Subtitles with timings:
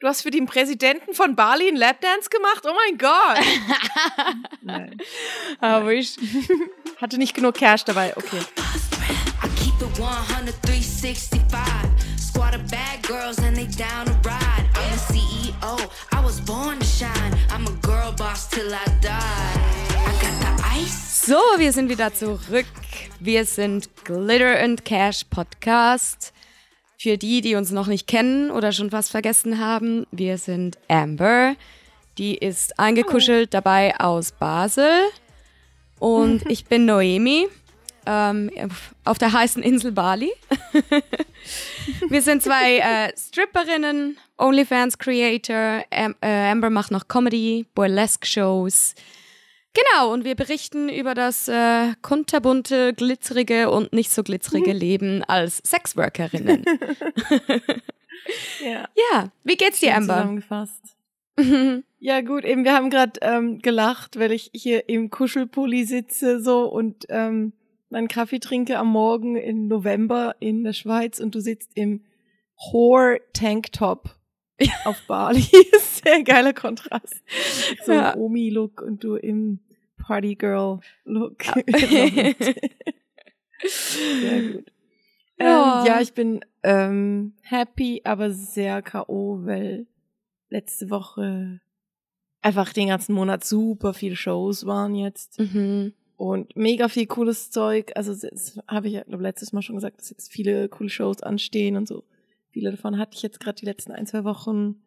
[0.00, 2.62] Du hast für den Präsidenten von Bali einen Lapdance gemacht?
[2.64, 3.44] Oh mein Gott!
[4.62, 4.96] Nein.
[5.60, 6.16] Aber ich.
[7.00, 8.38] Hatte nicht genug Cash dabei, okay.
[8.38, 11.40] I keep it 100, 365.
[12.16, 14.68] Squad of bad girls and they down to ride.
[14.74, 17.36] I'm the CEO, I was born to shine.
[17.50, 19.10] I'm a girl boss till I die.
[19.10, 21.26] I got the ice.
[21.26, 22.66] So, wir sind wieder zurück.
[23.18, 26.32] Wir sind Glitter and Cash Podcast.
[27.00, 31.54] Für die, die uns noch nicht kennen oder schon was vergessen haben, wir sind Amber.
[32.18, 34.90] Die ist eingekuschelt dabei aus Basel.
[36.00, 37.46] Und ich bin Noemi.
[38.04, 38.50] Ähm,
[39.04, 40.32] auf der heißen Insel Bali.
[42.08, 45.84] wir sind zwei äh, Stripperinnen, OnlyFans-Creator.
[45.90, 48.96] Am äh, Amber macht noch Comedy, Burlesque-Shows.
[49.78, 55.58] Genau, und wir berichten über das äh, kunterbunte, glitzerige und nicht so glitzerige Leben als
[55.64, 56.64] Sexworkerinnen.
[58.62, 58.88] Ja.
[59.12, 60.16] ja, wie geht's dir, Amber?
[60.16, 60.82] Zusammengefasst.
[62.00, 66.64] Ja, gut, eben, wir haben gerade ähm, gelacht, weil ich hier im Kuschelpulli sitze so
[66.66, 67.52] und ähm,
[67.90, 72.04] meinen Kaffee trinke am Morgen im November in der Schweiz und du sitzt im
[72.56, 74.14] Whore Tanktop
[74.84, 75.44] auf Bali.
[75.80, 77.20] Sehr geiler Kontrast.
[77.84, 78.12] So Ja.
[78.12, 79.58] ein Omi-Look und du im
[80.08, 81.36] Partygirl-Look.
[83.66, 84.72] Sehr gut.
[85.38, 85.80] Ja.
[85.82, 89.86] Ähm, ja, ich bin ähm, happy, aber sehr K.O., weil
[90.50, 91.60] letzte Woche
[92.42, 95.92] einfach den ganzen Monat super viele Shows waren jetzt Mhm.
[96.16, 97.92] und mega viel cooles Zeug.
[97.94, 101.22] Also das habe ich ja, glaube letztes Mal schon gesagt, dass jetzt viele coole Shows
[101.22, 102.02] anstehen und so.
[102.50, 104.82] Viele davon hatte ich jetzt gerade die letzten ein, zwei Wochen.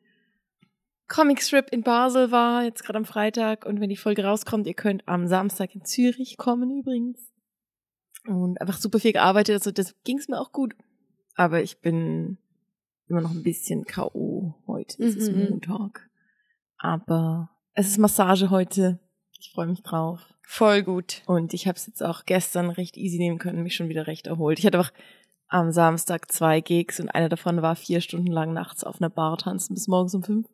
[1.12, 4.73] Comic Strip in Basel war jetzt gerade am Freitag und wenn die Folge rauskommt, ihr
[4.73, 7.20] könnt am Samstag in Zürich kommen übrigens.
[8.26, 10.73] Und einfach super viel gearbeitet, also das ging's mir auch gut.
[11.36, 12.38] Aber ich bin
[13.09, 14.56] immer noch ein bisschen K.O.
[14.68, 15.03] heute.
[15.03, 15.50] Es ist Mhm.
[15.50, 16.09] Montag.
[16.78, 19.00] Aber es ist Massage heute.
[19.38, 20.22] Ich freue mich drauf.
[20.44, 21.23] Voll gut.
[21.25, 24.28] Und ich habe es jetzt auch gestern recht easy nehmen können, mich schon wieder recht
[24.28, 24.59] erholt.
[24.59, 24.91] Ich hatte auch
[25.50, 29.38] am Samstag zwei Gigs und einer davon war vier Stunden lang nachts auf einer Bar
[29.38, 30.47] tanzen bis morgens um fünf.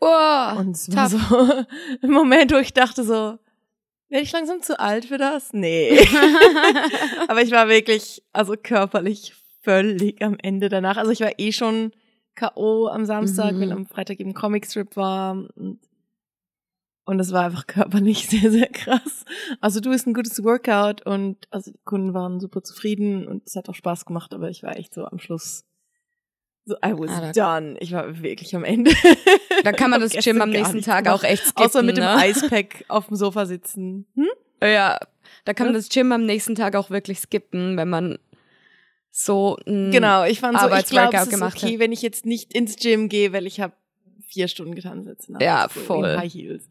[0.00, 1.18] Oh, Und es war so
[2.02, 3.38] ein Moment, wo ich dachte so,
[4.08, 5.52] werde ich langsam zu alt für das?
[5.52, 5.98] Nee.
[7.28, 10.96] Aber ich war wirklich, also körperlich völlig am Ende danach.
[10.96, 11.92] Also ich war eh schon
[12.34, 12.88] K.O.
[12.88, 13.60] am Samstag, Mhm.
[13.60, 15.32] weil am Freitag eben Comicstrip war.
[17.04, 19.24] Und, es war einfach körperlich sehr, sehr krass.
[19.60, 23.56] Also du ist ein gutes Workout und also die Kunden waren super zufrieden und es
[23.56, 25.64] hat auch Spaß gemacht, aber ich war echt so am Schluss
[26.76, 27.76] I was Ah, done.
[27.80, 28.92] Ich war wirklich am Ende.
[29.64, 31.96] Da kann man Ich das Gym am nächsten Tag gemacht, auch echt skippen, Außer mit
[31.98, 32.16] dem ne?
[32.16, 34.06] Eispack auf dem Sofa sitzen.
[34.14, 34.28] Hm?
[34.62, 34.98] Ja,
[35.44, 35.86] da kann man Was?
[35.88, 38.18] das Gym am nächsten Tag auch wirklich skippen, wenn man
[39.10, 41.78] so ein Genau, ich fand so, ich glaube, es ist gemacht okay, hat.
[41.80, 43.74] wenn ich jetzt nicht ins Gym gehe, weil ich habe
[44.26, 45.36] vier Stunden getan sitzen.
[45.40, 46.16] Ja, so voll.
[46.16, 46.68] High Heels.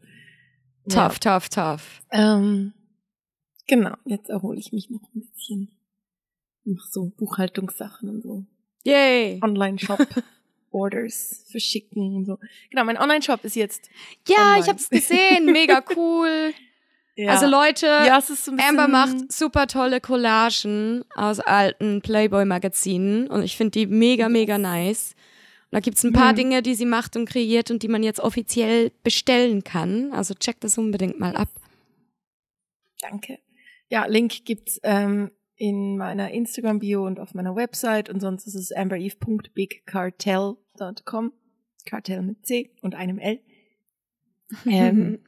[0.88, 2.00] tough, tough, tough.
[2.12, 2.36] Ja.
[2.38, 2.72] Ähm,
[3.68, 5.70] genau, jetzt erhole ich mich noch ein bisschen.
[6.64, 8.44] Mach so Buchhaltungssachen und so.
[8.84, 9.40] Yay.
[9.42, 9.98] Online-Shop.
[10.72, 12.38] Orders verschicken und so.
[12.70, 13.90] Genau, mein Online-Shop ist jetzt.
[14.28, 14.60] Ja, online.
[14.62, 16.52] ich hab's gesehen, mega cool.
[17.16, 17.32] Ja.
[17.32, 23.56] Also Leute, ja, es so Amber macht super tolle Collagen aus alten Playboy-Magazinen und ich
[23.56, 25.14] finde die mega, mega nice.
[25.64, 26.36] Und da gibt's ein paar Mhm.
[26.36, 30.12] Dinge, die sie macht und kreiert und die man jetzt offiziell bestellen kann.
[30.12, 31.48] Also checkt das unbedingt mal ab.
[33.00, 33.38] Danke.
[33.88, 38.72] Ja, Link gibt's ähm, in meiner Instagram-Bio und auf meiner Website und sonst ist es
[38.72, 41.32] ambereve.bigcartel.com.
[41.84, 43.40] Cartel mit C und einem L.
[44.66, 45.18] Ähm,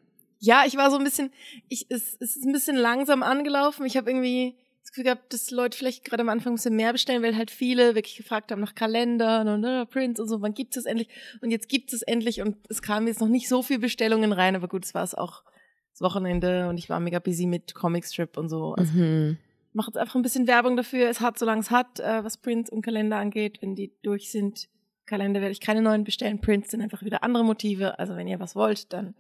[0.41, 1.31] ja, ich war so ein bisschen,
[1.69, 3.87] ich, es, es ist ein bisschen langsam angelaufen.
[3.87, 6.93] Ich habe irgendwie das Gefühl gehabt, dass Leute vielleicht gerade am Anfang ein bisschen mehr
[6.93, 10.55] bestellen, weil halt viele wirklich gefragt haben nach Kalendern und äh, Prints und so, wann
[10.55, 11.09] gibt's es endlich?
[11.43, 14.57] Und jetzt gibt's es endlich und es kamen jetzt noch nicht so viele Bestellungen rein,
[14.57, 15.45] aber gut, es war es auch
[15.93, 18.75] das Wochenende und ich war mega busy mit Comicstrip und so.
[18.75, 19.39] Also Mhm.
[19.73, 21.09] Mache jetzt einfach ein bisschen Werbung dafür.
[21.09, 23.59] Es hat, solange es hat, äh, was Prints und Kalender angeht.
[23.61, 24.69] Wenn die durch sind,
[25.07, 26.41] Kalender werde ich keine neuen bestellen.
[26.41, 27.99] Prints sind einfach wieder andere Motive.
[27.99, 29.15] Also wenn ihr was wollt, dann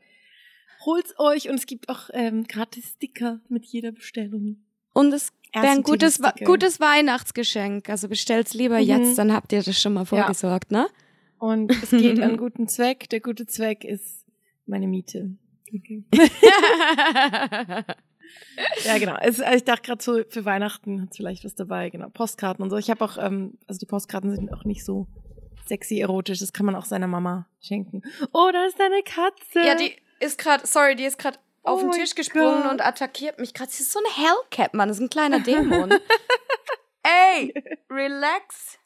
[0.84, 1.48] holt's euch.
[1.48, 4.64] Und es gibt auch ähm, gratis Sticker mit jeder Bestellung.
[4.94, 7.88] Und es wäre ein gutes, gutes Weihnachtsgeschenk.
[7.88, 8.84] Also bestellt's lieber Mhm.
[8.86, 10.86] jetzt, dann habt ihr das schon mal vorgesorgt, ne?
[11.38, 13.08] Und es geht an guten Zweck.
[13.10, 14.24] Der gute Zweck ist
[14.66, 15.36] meine Miete.
[15.74, 16.04] Okay.
[18.84, 19.16] Ja, genau.
[19.20, 22.08] Es, also ich dachte gerade so, für Weihnachten hat's vielleicht was dabei, genau.
[22.10, 22.76] Postkarten und so.
[22.76, 25.06] Ich habe auch, ähm, also die Postkarten sind auch nicht so
[25.66, 26.38] sexy erotisch.
[26.40, 28.02] Das kann man auch seiner Mama schenken.
[28.32, 29.60] Oh, da ist deine Katze.
[29.66, 32.84] ja, die ist gerade, sorry, die ist gerade auf Oh den mein Tisch gesprungen und
[32.84, 33.70] attackiert mich gerade.
[33.70, 34.88] Sie ist so eine Hellcat, Mann.
[34.88, 35.92] Das ist ein kleiner Dämon.
[37.02, 37.54] Ey,
[37.90, 38.78] relax.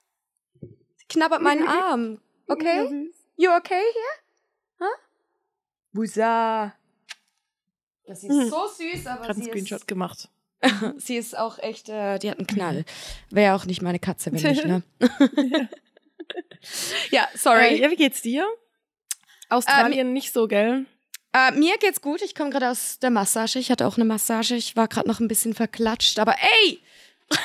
[0.61, 2.21] Sie knabbert meinen Arm.
[2.49, 3.11] Okay?
[3.37, 4.81] You okay here?
[4.81, 4.97] Huh?
[5.93, 6.75] Busa.
[8.07, 8.49] Das ist Hm.
[8.49, 10.29] so süß, aber Gerade einen sie Screenshot ist, gemacht.
[10.97, 12.85] sie ist auch echt, äh, die hat einen Knall.
[13.31, 14.83] Wäre auch nicht meine Katze, wenn nicht, ne?
[17.11, 17.75] ja, sorry.
[17.75, 18.47] Äh, ja, wie geht's dir?
[19.49, 20.87] Australien nicht so, gell?
[21.33, 22.23] Äh, mir geht's gut.
[22.23, 23.59] Ich komme gerade aus der Massage.
[23.59, 24.55] Ich hatte auch eine Massage.
[24.57, 26.81] Ich war gerade noch ein bisschen verklatscht, aber ey!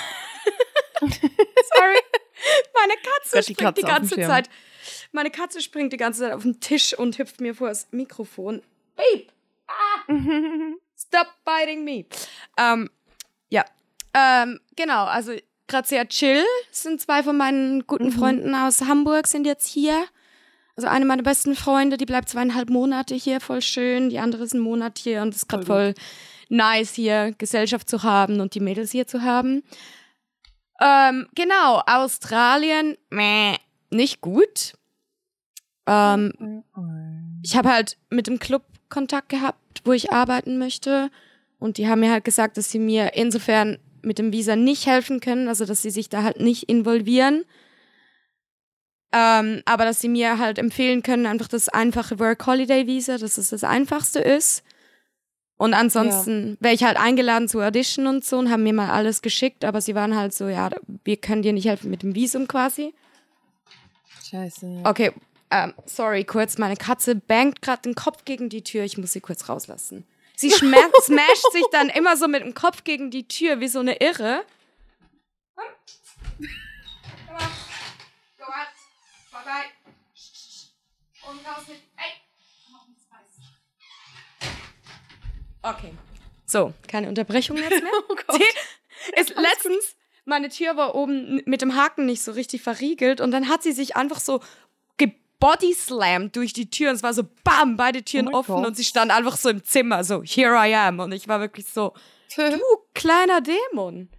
[1.01, 1.99] Sorry.
[2.73, 4.15] Meine Katze Gott, die springt Katze die ganze.
[4.21, 4.49] Zeit.
[5.11, 8.61] Meine Katze springt die ganze Zeit auf den Tisch und hüpft mir vor das Mikrofon.
[8.95, 9.27] Babe!
[9.71, 10.07] Ah!
[10.97, 12.05] Stop biting me.
[12.57, 12.89] Ähm,
[13.49, 13.65] ja.
[14.13, 15.33] Ähm, genau, also
[15.67, 16.43] gerade sehr chill.
[16.71, 18.11] Sind zwei von meinen guten Mhm.
[18.11, 20.05] Freunden aus Hamburg sind jetzt hier.
[20.75, 24.09] Also eine meiner besten Freunde, die bleibt zweieinhalb Monate hier, voll schön.
[24.09, 26.03] Die andere ist einen Monat hier und es ist gerade Voll voll
[26.49, 29.63] nice, hier Gesellschaft zu haben und die Mädels hier zu haben.
[30.81, 33.55] Ähm, genau, Australien, meh,
[33.89, 34.73] nicht gut.
[35.87, 36.63] Ähm,
[37.43, 41.09] ich habe halt mit dem Club Kontakt gehabt, wo ich arbeiten möchte.
[41.59, 45.19] Und die haben mir halt gesagt, dass sie mir insofern mit dem Visa nicht helfen
[45.19, 47.45] können, also dass sie sich da halt nicht involvieren.
[49.13, 53.37] Ähm, aber dass sie mir halt empfehlen können, einfach das einfache Work Holiday Visa, dass
[53.37, 54.63] es das einfachste ist.
[55.57, 59.21] Und ansonsten wäre ich halt eingeladen zu Audition und so und haben mir mal alles
[59.21, 60.71] geschickt, aber sie waren halt so, ja,
[61.03, 62.95] wir können dir nicht helfen mit dem Visum quasi.
[64.27, 64.81] Scheiße.
[64.85, 65.11] Okay,
[65.51, 69.21] ähm, sorry, kurz, meine Katze bangt gerade den Kopf gegen die Tür, ich muss sie
[69.21, 70.07] kurz rauslassen.
[70.35, 73.97] Sie smasht sich dann immer so mit dem Kopf gegen die Tür, wie so eine
[74.01, 74.43] Irre.
[75.55, 75.67] Come
[77.37, 77.45] on.
[78.37, 78.71] Go out.
[79.31, 81.29] Bye bye.
[81.29, 81.77] Und raus mit.
[81.97, 82.21] Ey.
[85.63, 85.93] Okay.
[86.45, 87.91] So, keine Unterbrechung jetzt mehr.
[88.09, 88.41] Oh Gott.
[89.15, 89.95] Ist letztens,
[90.25, 93.71] meine Tür war oben mit dem Haken nicht so richtig verriegelt und dann hat sie
[93.71, 94.41] sich einfach so
[95.41, 98.67] gebodyslammt durch die Tür und es war so bam, beide Türen Oh offen Gott.
[98.67, 101.67] und sie stand einfach so im Zimmer, so here I am und ich war wirklich
[101.67, 101.93] so,
[102.35, 102.59] du
[102.93, 104.09] kleiner Dämon.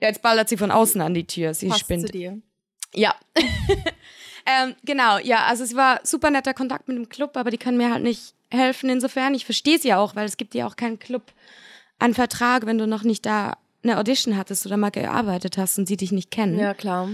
[0.00, 2.06] Ja, jetzt ballert sie von außen an die Tür, sie Passt spinnt.
[2.06, 2.40] zu dir.
[2.94, 3.14] Ja.
[4.46, 7.78] ähm, genau, ja, also es war super netter Kontakt mit dem Club, aber die können
[7.78, 9.34] mir halt nicht helfen insofern.
[9.34, 11.32] Ich verstehe sie ja auch, weil es gibt ja auch keinen Club
[11.98, 15.86] an Vertrag, wenn du noch nicht da eine Audition hattest oder mal gearbeitet hast und
[15.86, 16.58] sie dich nicht kennen.
[16.58, 17.08] Ja, klar.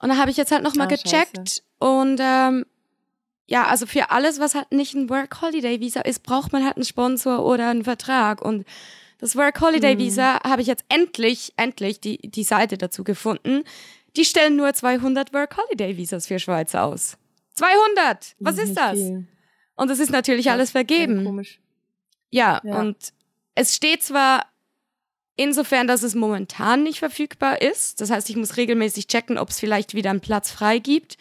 [0.00, 2.64] Und da habe ich jetzt halt nochmal Ah, gecheckt und ähm,
[3.46, 6.76] ja, also für alles, was halt nicht ein Work Holiday Visa ist, braucht man halt
[6.76, 8.64] einen Sponsor oder einen Vertrag und
[9.18, 9.98] das Work Holiday Mhm.
[9.98, 13.64] Visa habe ich jetzt endlich, endlich die, die Seite dazu gefunden.
[14.16, 17.16] Die stellen nur 200 Work Holiday Visas für Schweiz aus.
[17.54, 18.36] 200!
[18.38, 18.92] Was ist das?
[18.92, 19.26] viel.
[19.74, 21.24] Und es ist natürlich alles vergeben.
[21.24, 21.60] Komisch.
[22.30, 22.78] Ja, Ja.
[22.80, 22.96] und
[23.54, 24.46] es steht zwar
[25.38, 28.00] insofern, dass es momentan nicht verfügbar ist.
[28.02, 31.16] Das heißt, ich muss regelmäßig checken, ob es vielleicht wieder einen Platz frei gibt.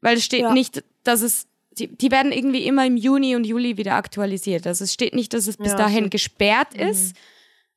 [0.00, 0.52] Weil es steht Ja.
[0.52, 4.66] nicht, dass es, die, die werden irgendwie immer im Juni und Juli wieder aktualisiert.
[4.66, 6.10] Also es steht nicht, dass es bis Ja, dahin stimmt.
[6.12, 7.16] gesperrt ist.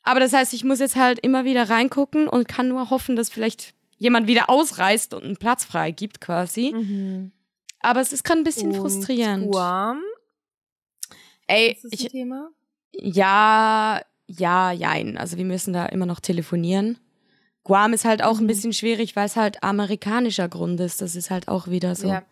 [0.03, 3.29] Aber das heißt, ich muss jetzt halt immer wieder reingucken und kann nur hoffen, dass
[3.29, 6.73] vielleicht jemand wieder ausreist und einen Platz frei gibt quasi.
[6.75, 7.31] Mhm.
[7.79, 9.51] Aber es ist gerade ein bisschen Und frustrierend.
[9.51, 10.01] Guam,
[11.47, 12.49] Ey, ist das ich, ein Thema?
[12.93, 14.01] Ja,
[14.37, 15.17] ja, jein.
[15.17, 16.97] Also wir müssen da immer noch telefonieren.
[17.63, 18.47] Guam ist halt auch ein Mhm.
[18.47, 21.01] bisschen schwierig, weil es halt amerikanischer Grund ist.
[21.01, 22.07] Das ist halt auch wieder so.
[22.07, 22.23] Ja.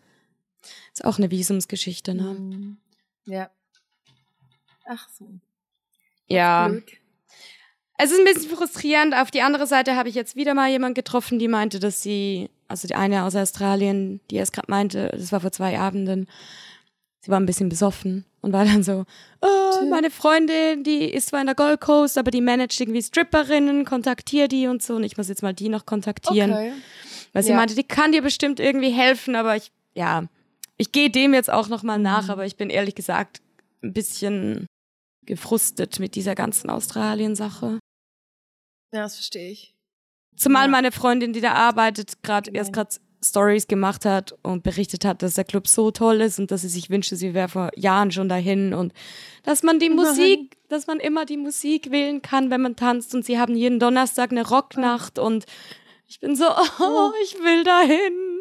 [0.94, 2.24] Ist auch eine Visumsgeschichte, ne?
[2.24, 2.78] Mhm.
[3.26, 3.50] Ja.
[4.88, 5.28] Ach so.
[6.28, 6.72] Ja.
[7.98, 9.14] Es ist ein bisschen frustrierend.
[9.14, 12.50] Auf die andere Seite habe ich jetzt wieder mal jemand getroffen, die meinte, dass sie,
[12.68, 16.28] also die eine aus Australien, die erst gerade meinte, das war vor zwei Abenden,
[17.22, 19.06] sie war ein bisschen besoffen und war dann so,
[19.42, 23.86] oh, meine Freundin, die ist zwar in der Gold Coast, aber die managt irgendwie Stripperinnen,
[23.86, 24.96] kontaktier die und so.
[24.96, 26.52] Und ich muss jetzt mal die noch kontaktieren.
[26.52, 26.74] Okay.
[27.34, 27.58] Weil sie Ja.
[27.58, 30.24] meinte, die kann dir bestimmt irgendwie helfen, aber ich, ja,
[30.78, 32.30] ich gehe dem jetzt auch nochmal nach, Mhm.
[32.32, 33.42] aber ich bin ehrlich gesagt
[33.84, 34.66] ein bisschen
[35.26, 37.80] gefrustet mit dieser ganzen Australien-Sache.
[38.94, 39.76] Ja, das verstehe ich.
[40.38, 40.72] Zumal Ja.
[40.72, 45.36] meine Freundin, die da arbeitet, gerade erst gerade Stories gemacht hat und berichtet hat, dass
[45.36, 48.30] der Club so toll ist und dass sie sich wünschte, sie wäre vor Jahren schon
[48.30, 48.94] dahin und
[49.44, 49.90] dass man die.
[49.90, 53.80] Musik, dass man immer die Musik wählen kann, wenn man tanzt und sie haben jeden
[53.80, 55.46] Donnerstag eine Rocknacht und
[56.08, 56.46] ich bin so,
[56.80, 58.40] oh, ich will dahin.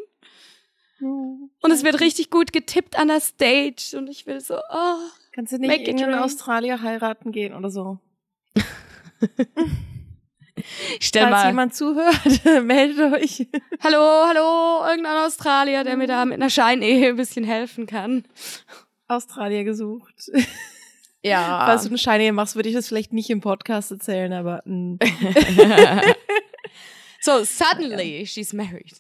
[1.01, 4.99] Und es wird richtig gut getippt an der Stage und ich will so, oh.
[5.33, 6.15] Kannst du nicht rain.
[6.15, 7.99] Australier heiraten gehen oder so?
[11.01, 13.47] Stell Falls mal, jemand zuhört, meldet euch.
[13.83, 18.25] hallo, hallo, irgendein Australier, der mir da mit einer Scheinehe ein bisschen helfen kann.
[19.09, 20.31] Australier gesucht.
[21.23, 21.65] Ja.
[21.67, 24.97] Falls du eine Scheine machst, würde ich das vielleicht nicht im Podcast erzählen, aber mm,
[27.21, 28.93] so, suddenly she's married.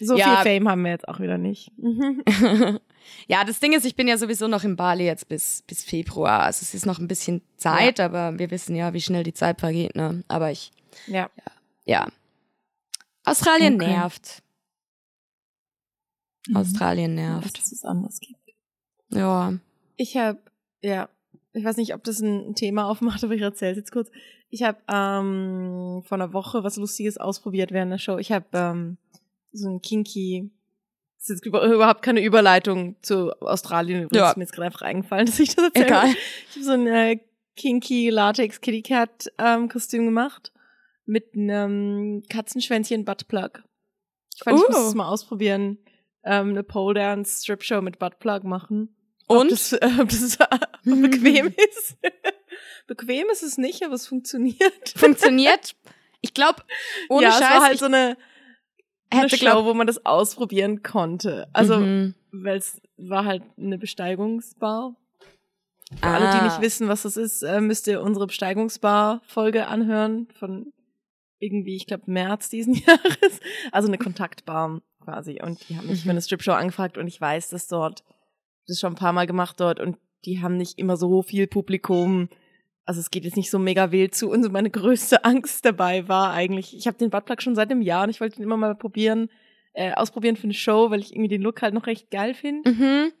[0.00, 0.36] so Ja.
[0.42, 1.70] viel Fame haben wir jetzt auch wieder nicht.
[1.78, 2.22] Mhm.
[3.28, 6.40] Ja, das Ding ist, ich bin ja sowieso noch in Bali jetzt bis, bis Februar.
[6.42, 9.60] Also es ist noch ein bisschen Zeit, aber wir wissen ja, wie schnell die Zeit
[9.60, 10.24] vergeht, ne?
[10.26, 10.72] Aber ich,
[11.06, 11.30] Ja.
[11.84, 12.06] ja.
[13.24, 13.86] Australien Okay.
[13.88, 14.42] nervt.
[16.54, 17.58] Australien nervt.
[17.58, 18.38] Dass es anderes gibt.
[19.10, 19.54] Ja.
[19.96, 20.38] Ich habe,
[20.82, 21.08] ja,
[21.52, 24.10] ich weiß nicht, ob das ein Thema aufmacht, aber ich erzähle es jetzt kurz.
[24.48, 28.18] Ich habe ähm, vor einer Woche was Lustiges ausprobiert während der Show.
[28.18, 28.98] Ich habe ähm,
[29.52, 30.50] so ein kinky,
[31.16, 34.30] das ist jetzt über, überhaupt keine Überleitung zu Australien, übrigens Ja.
[34.30, 35.86] ist mir jetzt gerade einfach eingefallen, dass ich das erzähle.
[35.86, 36.08] Egal.
[36.50, 37.18] Ich habe so ein äh,
[37.56, 40.52] kinky Latex Kitty Cat ähm, Kostüm gemacht
[41.06, 43.62] mit einem Katzenschwänzchen Buttplug.
[44.34, 44.72] Ich fand, ich Uh.
[44.72, 45.78] muss es mal ausprobieren.
[46.24, 48.94] Ähm, eine Pole Dance Strip Show mit Buttplug machen.
[49.28, 49.52] Ob Und?
[49.52, 50.36] das, äh, ob das
[50.84, 51.96] bequem ist.
[52.86, 54.88] bequem ist es nicht, aber es funktioniert.
[54.96, 55.74] Funktioniert.
[56.20, 56.62] Ich glaube,
[57.08, 58.16] ohne ja, Scheiß, es war halt ich so eine,
[59.10, 61.48] eine Show, glaub, wo man das ausprobieren konnte.
[61.52, 62.14] Also, mhm.
[62.32, 64.96] weil es war halt eine Besteigungsbar.
[66.00, 66.44] Für alle, die Ah.
[66.44, 70.72] nicht wissen, was das ist, äh, müsst ihr unsere Besteigungsbar-Folge anhören von
[71.46, 73.40] irgendwie, ich glaube, März diesen Jahres.
[73.72, 75.40] Also eine Kontaktbar quasi.
[75.42, 78.02] Und die haben mich für eine Strip-Show angefragt und ich weiß, dass dort,
[78.66, 81.46] das ist schon ein paar Mal gemacht dort und die haben nicht immer so viel
[81.46, 82.28] Publikum.
[82.84, 86.08] Also es geht jetzt nicht so mega wild zu und so meine größte Angst dabei
[86.08, 88.56] war eigentlich, ich habe den Buttplug schon seit einem Jahr und ich wollte ihn immer
[88.56, 89.30] mal probieren,
[89.72, 92.70] äh, ausprobieren für eine Show, weil ich irgendwie den Look halt noch recht geil finde.
[92.70, 93.12] Mhm.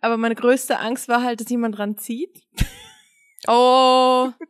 [0.00, 2.42] Aber meine größte Angst war halt, dass jemand dran zieht.
[3.46, 4.30] Oh.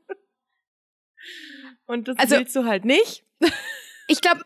[1.87, 3.25] Und das Also- willst du halt nicht.
[4.07, 4.43] Ich glaube,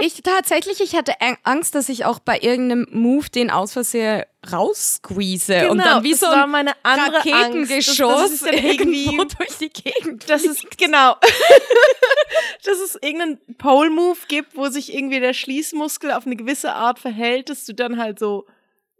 [0.00, 4.22] ich tatsächlich, ich hatte Ang- Angst, dass ich auch bei irgendeinem Move den aus Versehen
[4.50, 8.40] raussqueeze und dann wie Genau, das so war ein meine andere Raketengeschoss.
[8.40, 10.30] Das, irgendwo irgendwie, durch die Gegend.
[10.30, 11.16] das ist, genau.
[12.64, 17.50] dass es irgendeinen Pole-Move gibt, wo sich irgendwie der Schließmuskel auf eine gewisse Art verhält,
[17.50, 18.46] dass du dann halt so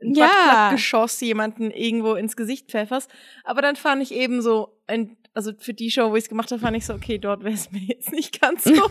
[0.02, 0.70] ein Ja.
[0.72, 3.10] Geschoss jemanden irgendwo ins Gesicht pfefferst.
[3.44, 6.50] Aber dann fand ich eben so, ein, also für die Show, wo ich es gemacht
[6.50, 8.72] habe, fand ich so, okay, dort wäre es mir jetzt nicht ganz so.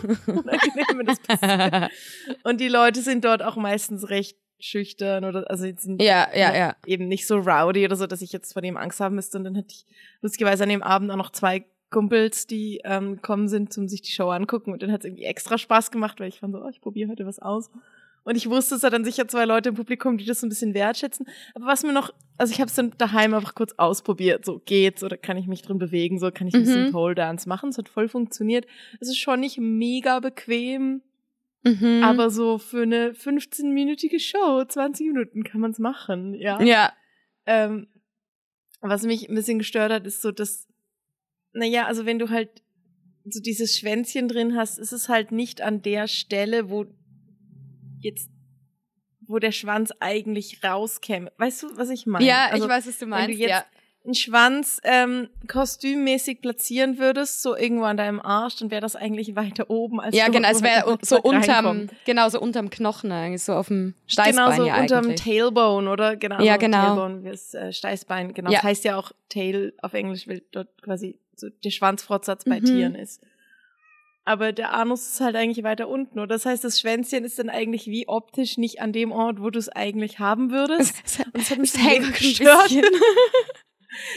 [2.44, 6.54] Und die Leute sind dort auch meistens recht schüchtern oder also jetzt sind ja, ja,
[6.54, 6.76] ja.
[6.86, 9.38] eben nicht so rowdy oder so, dass ich jetzt vor dem Angst haben müsste.
[9.38, 9.84] Und dann hatte ich
[10.22, 14.12] lustigerweise an dem Abend auch noch zwei Kumpels, die ähm, gekommen sind, um sich die
[14.12, 14.72] Show angucken.
[14.72, 17.10] Und dann hat es irgendwie extra Spaß gemacht, weil ich fand so, oh, ich probiere
[17.10, 17.70] heute was aus.
[18.24, 20.48] Und ich wusste, es hat dann sicher zwei Leute im Publikum, die das so ein
[20.48, 21.26] bisschen wertschätzen.
[21.54, 24.44] Aber was mir noch, also ich habe es dann daheim einfach kurz ausprobiert.
[24.44, 26.18] So geht's oder kann ich mich drin bewegen?
[26.18, 26.92] So kann ich ein bisschen Mhm.
[26.92, 27.68] Pole Dance machen.
[27.70, 28.66] Es hat voll funktioniert.
[29.00, 31.02] Es ist schon nicht mega bequem,
[31.64, 32.02] Mhm.
[32.02, 36.34] aber so für eine 15-minütige Show, 20 Minuten kann man es machen.
[36.34, 36.60] Ja.
[36.62, 36.92] ja.
[37.46, 37.86] Ähm,
[38.80, 40.68] was mich ein bisschen gestört hat, ist so, dass,
[41.52, 42.50] naja, also wenn du halt
[43.26, 46.84] so dieses Schwänzchen drin hast, ist es halt nicht an der Stelle, wo
[48.00, 48.28] jetzt,
[49.26, 51.32] wo der Schwanz eigentlich rauskäme.
[51.38, 52.24] Weißt du, was ich meine?
[52.24, 53.28] Ja, also, ich weiß, was du wenn meinst.
[53.28, 53.64] du jetzt ja.
[54.04, 59.34] einen Schwanz ähm, kostümmäßig platzieren würdest, so irgendwo an deinem Arsch, dann wäre das eigentlich
[59.34, 61.92] weiter oben als ja, genau, es wäre so unterm, reinkommt.
[62.04, 65.22] genau, so unterm Knochen eigentlich, so auf dem Steißbein Genau, so ja unterm eigentlich.
[65.22, 66.16] Tailbone, oder?
[66.16, 66.42] Genau.
[66.42, 66.94] Ja, genau.
[66.94, 68.50] Tailbone, wie das äh, Steißbein, genau.
[68.50, 68.58] Ja.
[68.58, 72.64] Das heißt ja auch Tail auf Englisch, weil dort quasi so der Schwanzfortsatz bei Mhm.
[72.64, 73.20] Tieren ist.
[74.26, 76.18] Aber der Anus ist halt eigentlich weiter unten.
[76.18, 79.50] Oder das heißt, das Schwänzchen ist dann eigentlich wie optisch nicht an dem Ort, wo
[79.50, 80.94] du es eigentlich haben würdest.
[81.04, 82.70] Es, Und das hat mich so hängt gestört.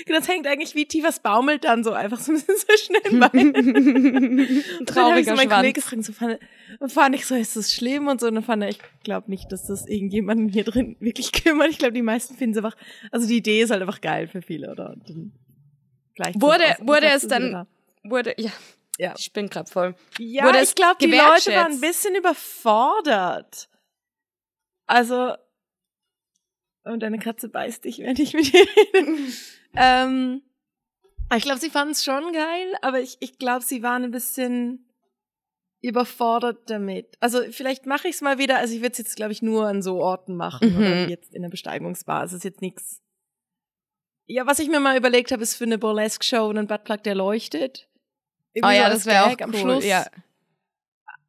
[0.08, 2.96] Genau, Das hängt eigentlich wie tief was baumelt dann so einfach so ein bisschen zwischen
[3.06, 3.56] den Beinen.
[3.56, 5.74] Ein Und dann habe ich so Trauriger Kollegen Schwanz.
[5.76, 6.40] gefragt, so fand,
[6.80, 8.26] und fand ich so, ist das schlimm und so.
[8.28, 11.70] Und dann fand er, ich glaube nicht, dass das irgendjemanden hier drin wirklich kümmert.
[11.70, 12.76] Ich glaube, die meisten finden es einfach,
[13.12, 14.96] also die Idee ist halt einfach geil für viele, oder?
[16.36, 17.68] Wurde- wurde es dann-
[18.04, 18.50] Wurde, ja,
[18.98, 19.14] Ja.
[19.18, 19.96] ich bin gerade voll.
[20.18, 23.70] Ja, wurde ich glaube, die Leute waren ein bisschen überfordert.
[24.88, 25.36] Also,
[26.84, 29.32] und deine Katze beißt dich, wenn ich mit dir rede.
[29.76, 30.42] ähm,
[31.36, 34.84] ich glaube, sie fanden es schon geil, aber ich, ich glaube, sie waren ein bisschen
[35.82, 37.18] überfordert damit.
[37.20, 38.58] Also vielleicht mache ich es mal wieder.
[38.58, 40.78] Also ich würde es jetzt, glaube ich, nur an so Orten machen Mhm.
[40.78, 42.24] oder jetzt in der Besteigungsbar.
[42.24, 43.02] Es ist jetzt nichts.
[44.26, 47.88] Ja, was ich mir mal überlegt habe, ist für eine Burlesque-Show einen Buttplug, der leuchtet.
[48.64, 49.44] Oh Irgendwie so ja, als das wäre auch cool.
[49.44, 49.86] am Schluss.
[49.86, 50.06] Ja.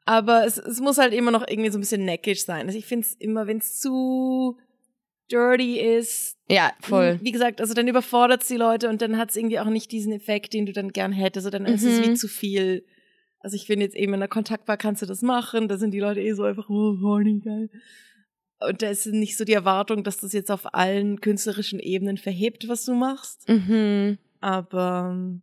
[0.04, 2.66] Aber es, es muss halt immer noch irgendwie so ein bisschen neckisch sein.
[2.66, 4.56] Also ich finde es immer, wenn es zu
[5.30, 7.18] dirty ist, ja, voll.
[7.22, 9.92] wie gesagt, also dann überfordert es die Leute und dann hat es irgendwie auch nicht
[9.92, 11.44] diesen Effekt, den du dann gern hättest.
[11.46, 12.10] Also dann ist es Mhm.
[12.10, 12.86] wie zu viel.
[13.40, 16.00] Also ich finde jetzt eben in der Kontaktbar kannst du das machen, da sind die
[16.00, 17.68] Leute eh so einfach, oh, horny, geil.
[18.60, 22.66] Und da ist nicht so die Erwartung, dass das jetzt auf allen künstlerischen Ebenen verhebt,
[22.66, 23.46] was du machst.
[23.48, 24.16] Mhm.
[24.40, 25.38] Aber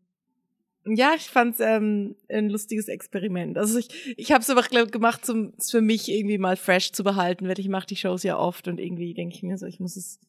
[0.85, 3.57] ja, ich fand's ähm, ein lustiges Experiment.
[3.57, 6.91] Also ich, ich habe es aber glaub, gemacht, um es für mich irgendwie mal fresh
[6.91, 9.65] zu behalten, weil ich mache die Shows ja oft und irgendwie denke ich mir so,
[9.65, 10.19] ich muss es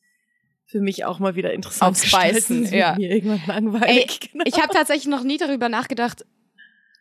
[0.65, 2.97] für mich auch mal wieder interessant Aufspeisen, ja.
[2.97, 4.21] mir irgendwann langweilig.
[4.23, 4.45] Ey, genau.
[4.47, 6.25] Ich habe tatsächlich noch nie darüber nachgedacht,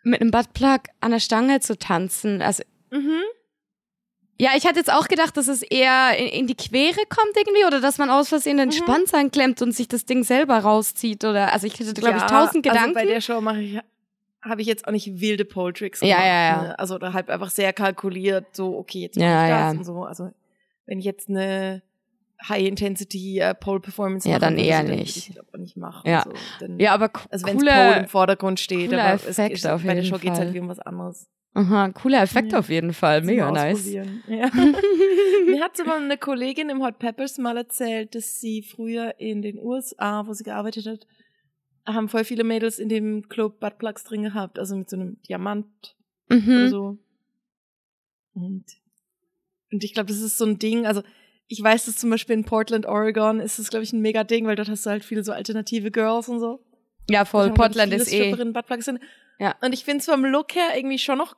[0.04, 2.42] mit einem Buttplug an der Stange zu tanzen.
[2.42, 3.22] Also mhm.
[4.38, 7.66] Ja, ich hatte jetzt auch gedacht, dass es eher in, in die Quere kommt irgendwie
[7.66, 8.74] oder dass man aus Versehen den Mhm.
[8.74, 12.28] Schwanz anklemmt und sich das Ding selber rauszieht oder also ich hatte glaube ich Ja,
[12.28, 12.98] tausend Gedanken.
[12.98, 13.80] Also bei der Show mache ich
[14.42, 16.26] habe ich jetzt auch nicht wilde Pole Tricks Ja, gemacht.
[16.26, 16.62] ja, ja.
[16.64, 16.80] Ne?
[16.80, 19.80] Also oder halt einfach sehr kalkuliert, so okay, jetzt Ja, mache ich das ja.
[19.80, 20.04] und so.
[20.04, 20.32] Also
[20.86, 21.82] wenn ich jetzt eine
[22.48, 25.18] High Intensity äh, Pole Performance Ja, mache, dann eher ich- dann nicht.
[25.18, 26.08] Ich das aber nicht machen.
[26.10, 26.24] Ja.
[26.26, 26.34] So.
[26.60, 29.96] Dann, ja, aber Also wenn Pole im Vordergrund steht, aber es Effekt ist, auf bei
[29.96, 31.28] der Show geht es halt wie um was anderes.
[31.56, 32.60] Aha, cooler Effekt Ja.
[32.60, 33.92] auf jeden Fall, mega nice.
[33.92, 34.04] Ja.
[35.48, 39.58] Mir hat sogar eine Kollegin im Hot Peppers mal erzählt, dass sie früher in den
[39.58, 41.08] USA, wo sie gearbeitet hat,
[41.88, 45.96] haben voll viele Mädels in dem Club Buttplugs drin gehabt, also mit so einem Diamant
[46.30, 46.70] oder Mhm.
[46.70, 46.98] so.
[48.34, 48.66] Und,
[49.72, 51.02] und ich glaube, das ist so ein Ding, also
[51.48, 54.46] ich weiß, dass zum Beispiel in Portland, Oregon ist das, glaube ich, ein mega Ding,
[54.48, 56.60] weil dort hast du halt viele so alternative Girls und so.
[57.10, 57.50] Ja, voll.
[57.50, 58.36] Ich, Portland ist eh.
[59.40, 59.56] Ja.
[59.62, 61.36] Und ich finde es vom Look her irgendwie schon noch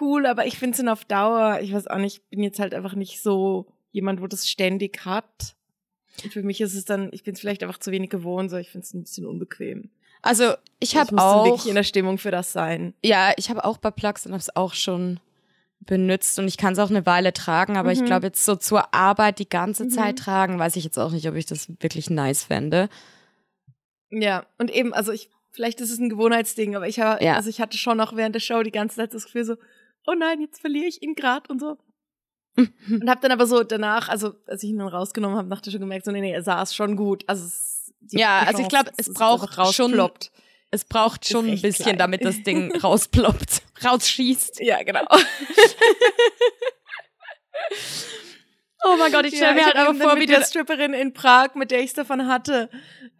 [0.00, 2.74] cool, aber ich finde es auf Dauer, ich weiß auch nicht, ich bin jetzt halt
[2.74, 5.54] einfach nicht so jemand, wo das ständig hat.
[6.22, 8.56] Und für mich ist es dann, ich bin es vielleicht einfach zu wenig gewohnt, so
[8.56, 9.90] ich finde es ein bisschen unbequem.
[10.20, 12.94] Also ich Ich habe auch wirklich in der Stimmung für das sein.
[13.04, 15.18] Ja, ich habe auch bei Plugs und habe es auch schon
[15.80, 18.06] benutzt und ich kann es auch eine Weile tragen, aber ich Mhm.
[18.06, 19.90] glaube jetzt so zur Arbeit die ganze Mhm.
[19.90, 22.88] Zeit tragen, weiß ich jetzt auch nicht, ob ich das wirklich nice fände.
[24.10, 27.34] Ja, und eben, also ich, vielleicht ist es ein Gewohnheitsding, aber ich habe, Ja.
[27.34, 29.56] also ich hatte schon auch während der Show die ganze Zeit das Gefühl so,
[30.06, 31.78] oh nein, jetzt verliere ich ihn grad und so.
[32.56, 35.80] und habe dann aber so danach, also als ich ihn dann rausgenommen habe, nachher schon
[35.80, 37.24] gemerkt, so nee, nee, er saß schon gut.
[37.26, 40.10] Also es, die Ja, die also ich Chance, glaub, dass es es braucht schon-.
[40.74, 41.98] Es braucht schon ein bisschen, klein.
[41.98, 44.60] damit das Ding rausploppt, rausschießt.
[44.60, 45.06] Ja, genau.
[48.84, 51.54] Oh mein Gott, ich stelle mir halt einfach vor, wie der du Stripperin in Prag,
[51.54, 52.68] mit der ich es davon hatte,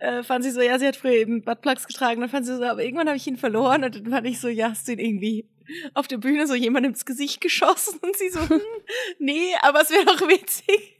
[0.00, 2.64] äh, fand sie so, ja, sie hat früher eben Buttplugs getragen, dann fand sie so,
[2.64, 4.98] aber irgendwann habe ich ihn verloren und dann fand ich so, ja, hast du ihn
[4.98, 5.48] irgendwie
[5.94, 8.60] auf der Bühne so jemand ins Gesicht geschossen und sie so, hm,
[9.18, 10.98] nee, aber es wäre doch witzig.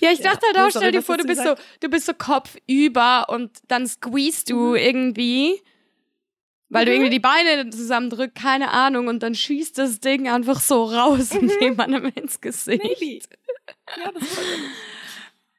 [0.00, 1.88] Ja, ich Ja, dachte halt oh, auch, stell dir vor, du du bist so, du
[1.88, 4.76] bist so kopfüber und dann squeezest du Mhm.
[4.76, 5.60] irgendwie,
[6.68, 6.96] weil du Mhm.
[6.96, 11.50] irgendwie die Beine zusammendrückst, keine Ahnung, und dann schießt das Ding einfach so raus und
[11.60, 12.82] jemandem ins Gesicht.
[13.00, 13.20] Maybe.
[13.96, 14.44] Ja, das war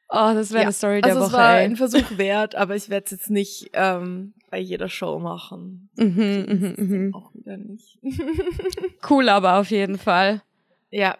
[0.10, 1.63] Oh, das wäre Ja, eine Story der Also es Woche, war ey.
[1.65, 5.89] ein Versuch wert, aber ich werde es jetzt nicht ähm, bei jeder Show machen.
[5.96, 7.16] Mhm, mhm, mhm.
[7.16, 7.98] Auch wieder nicht.
[9.10, 10.44] Cool, aber auf jeden Fall.
[10.92, 11.18] Ja.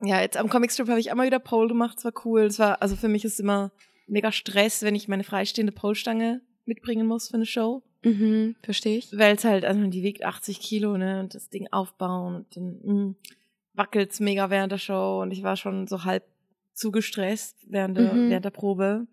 [0.00, 2.40] Ja, jetzt am Comicstrip habe ich einmal wieder Pole gemacht, es war cool.
[2.42, 3.70] Es war, also für mich ist immer
[4.08, 7.84] mega Stress, wenn ich meine freistehende Pole-Stange mitbringen muss für eine Show.
[8.02, 9.16] Mhm, verstehe ich.
[9.16, 12.80] Weil es halt, also die wiegt 80 Kilo, ne, und das Ding aufbauen und dann
[12.82, 13.14] mh,
[13.74, 16.24] wackelt's mega während der Show und ich war schon so halb
[16.74, 18.30] zu gestresst während der, Mhm.
[18.30, 19.06] während der Probe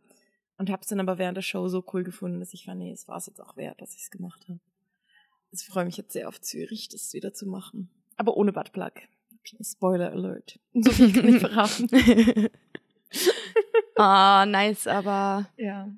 [0.60, 3.08] und hab's dann aber während der Show so cool gefunden, dass ich fand, nee, es
[3.08, 4.60] war es jetzt auch wert, dass ich's gemacht habe.
[5.52, 7.90] Also ich freue mich jetzt sehr auf Zürich, das wieder zu machen.
[8.18, 8.92] Aber ohne Buttplug.
[9.62, 10.60] Spoiler Alert.
[10.74, 11.90] So viel kann ich verraten.
[13.96, 15.90] Ah, nice, aber Ja.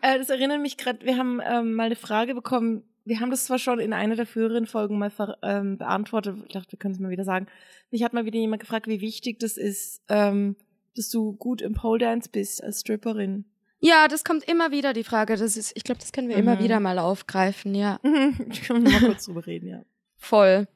[0.00, 2.84] Äh, das erinnert mich gerade, wir haben ähm, mal eine Frage bekommen.
[3.04, 5.10] Wir haben das zwar schon in einer der früheren Folgen mal
[5.42, 6.36] ähm, beantwortet.
[6.46, 7.46] Ich dachte, wir können es mal wieder sagen.
[7.90, 10.56] Mich hat mal wieder jemand gefragt, wie wichtig das ist, ähm,
[10.96, 13.44] dass du gut im Pole Dance bist als Stripperin.
[13.80, 15.36] ja, das kommt immer wieder die Frage.
[15.36, 16.60] Das ist, ich glaube, das können wir immer Mhm.
[16.64, 18.00] wieder mal aufgreifen, ja.
[18.50, 19.82] ich kann mal kurz drüber reden, ja.
[20.16, 20.66] Voll.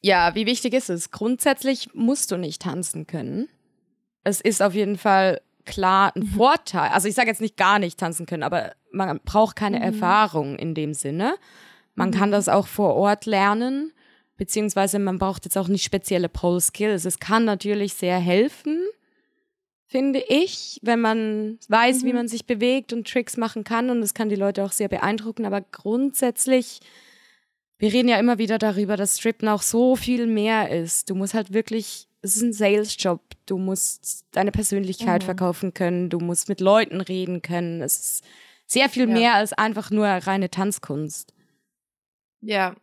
[0.00, 1.10] Ja, wie wichtig ist es?
[1.10, 3.48] Grundsätzlich musst du nicht tanzen können.
[4.24, 6.90] Es ist auf jeden Fall klar ein Vorteil.
[6.90, 9.82] Also ich sage jetzt nicht gar nicht tanzen können, aber man braucht keine Mhm.
[9.84, 11.34] Erfahrung in dem Sinne.
[11.94, 12.14] Man Mhm.
[12.14, 13.92] kann das auch vor Ort lernen,
[14.38, 17.04] beziehungsweise man braucht jetzt auch nicht spezielle Pole Skills.
[17.04, 18.80] Es kann natürlich sehr helfen,
[19.86, 22.14] finde ich, wenn man weiß, wie Mhm.
[22.16, 25.44] man sich bewegt und Tricks machen kann und es kann die Leute auch sehr beeindrucken,
[25.44, 26.80] aber grundsätzlich
[27.80, 31.08] wir reden ja immer wieder darüber, dass Strippen auch so viel mehr ist.
[31.10, 33.20] Du musst halt wirklich, es ist ein Sales-Job.
[33.46, 35.26] Du musst deine Persönlichkeit Mhm.
[35.26, 36.10] verkaufen können.
[36.10, 37.80] Du musst mit Leuten reden können.
[37.80, 38.24] Es ist
[38.66, 39.14] sehr viel Ja.
[39.14, 41.32] mehr als einfach nur reine Tanzkunst.
[42.40, 42.74] Ja.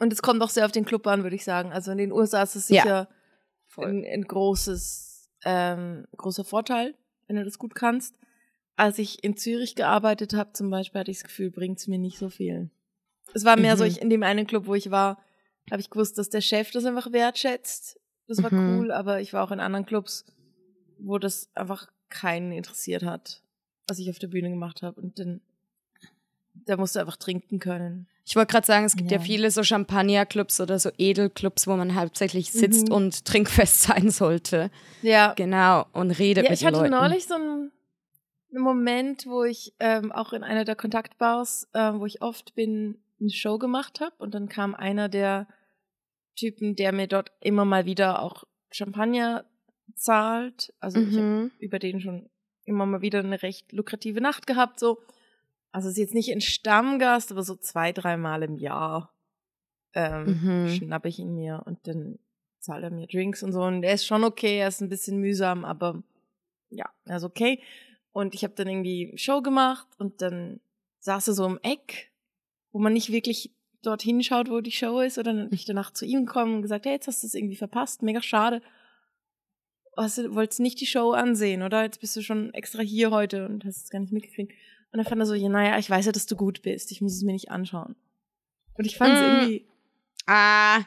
[0.00, 1.72] Und es kommt auch sehr auf den Club an, würde ich sagen.
[1.72, 2.82] Also in den USA ist es Ja.
[2.82, 3.08] sicher
[3.76, 6.94] ein, ein großes, ähm, großer Vorteil,
[7.28, 8.16] wenn du das gut kannst.
[8.76, 12.18] Als ich in Zürich gearbeitet habe, zum Beispiel, hatte ich das Gefühl, bringt's mir nicht
[12.18, 12.70] so viel.
[13.34, 13.88] Es war mehr so, Mhm.
[13.90, 15.22] ich, in dem einen Club, wo ich war,
[15.70, 18.00] habe ich gewusst, dass der Chef das einfach wertschätzt.
[18.26, 18.68] Das war Mhm.
[18.68, 20.24] cool, aber ich war auch in anderen Clubs,
[20.98, 23.42] wo das einfach keinen interessiert hat,
[23.86, 25.00] was ich auf der Bühne gemacht habe.
[25.00, 25.40] Und dann,
[26.54, 28.08] da musst du einfach trinken können.
[28.30, 29.16] Ich wollte gerade sagen, es gibt ja.
[29.18, 29.22] Ja.
[29.24, 34.70] viele so Champagnerclubs oder so Edelclubs, wo man hauptsächlich sitzt und trinkfest sein sollte.
[35.02, 35.32] Ja.
[35.34, 35.86] Genau.
[35.92, 36.92] Und redet Ja, mit ich hatte Leuten.
[36.92, 37.72] neulich so einen,
[38.52, 43.30] Moment, wo ich ähm, auch in einer der Kontaktbars, ähm, wo ich oft bin, eine
[43.30, 45.48] Show gemacht habe und dann kam einer der
[46.36, 49.44] Typen, der mir dort immer mal wieder auch Champagner
[49.96, 50.72] zahlt.
[50.78, 51.50] Also ich habe Mhm.
[51.58, 52.30] über den schon
[52.64, 54.98] immer mal wieder eine recht lukrative Nacht gehabt, so.
[55.72, 59.14] Also ist jetzt nicht ein Stammgast, aber so zwei, dreimal im Jahr
[59.94, 60.68] ähm, Mhm.
[60.68, 62.18] schnappe ich ihn mir und dann
[62.58, 63.62] zahlt er mir Drinks und so.
[63.62, 66.02] Und er ist schon okay, er ist ein bisschen mühsam, aber
[66.68, 67.60] ja, er ist okay.
[68.12, 70.60] Und ich habe dann irgendwie Show gemacht und dann
[70.98, 72.12] saß er so im Eck,
[72.72, 75.18] wo man nicht wirklich dorthin schaut, wo die Show ist.
[75.18, 77.34] Oder dann bin ich danach zu ihm gekommen und gesagt, hey, jetzt hast du es
[77.34, 78.60] irgendwie verpasst, mega schade.
[79.96, 81.82] Hast du wolltest nicht die Show ansehen, oder?
[81.82, 84.52] Jetzt bist du schon extra hier heute und hast es gar nicht mitgekriegt.
[84.92, 87.00] Und dann fand er so, ja, naja, ich weiß ja, dass du gut bist, ich
[87.00, 87.94] muss es mir nicht anschauen.
[88.74, 89.24] Und ich fand es Mm.
[89.24, 89.66] irgendwie,
[90.26, 90.80] Ah.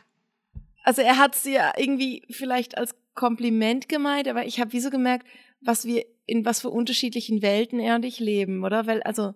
[0.84, 4.90] also er hat es ja irgendwie vielleicht als Kompliment gemeint, aber ich habe wie so
[4.90, 5.28] gemerkt,
[5.62, 8.88] was wir in was für unterschiedlichen Welten er und ich leben, oder?
[8.88, 9.34] Weil also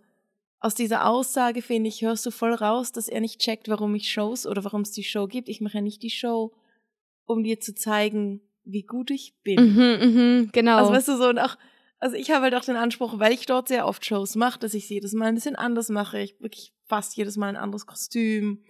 [0.60, 4.12] aus dieser Aussage finde ich hörst du voll raus, dass er nicht checkt, warum ich
[4.12, 5.48] Shows oder warum es die Show gibt.
[5.50, 6.54] Ich mache ja nicht die Show,
[7.26, 9.74] um dir zu zeigen, wie gut ich bin.
[9.76, 10.78] Mhm, mhm, genau.
[10.78, 11.58] Also weißt du so und auch
[12.00, 14.74] also ich habe halt auch den Anspruch, weil ich dort sehr oft Shows mache, dass
[14.74, 16.20] ich sie jedes Mal ein bisschen anders mache.
[16.20, 18.64] Ich wirklich fast jedes Mal ein anderes Kostüm.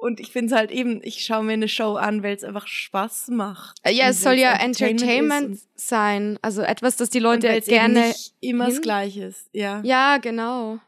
[0.00, 2.66] Und ich finde es halt eben, ich schaue mir eine Show an, weil es einfach
[2.66, 3.78] Spaß macht.
[3.84, 6.40] Äh, ja, es soll ja Entertainment sein.
[6.42, 8.08] Also etwas, das die Leute und gerne.
[8.08, 9.48] nicht immer das hin- Gleiche ist.
[9.52, 9.80] Ja.
[9.84, 10.78] Ja, genau.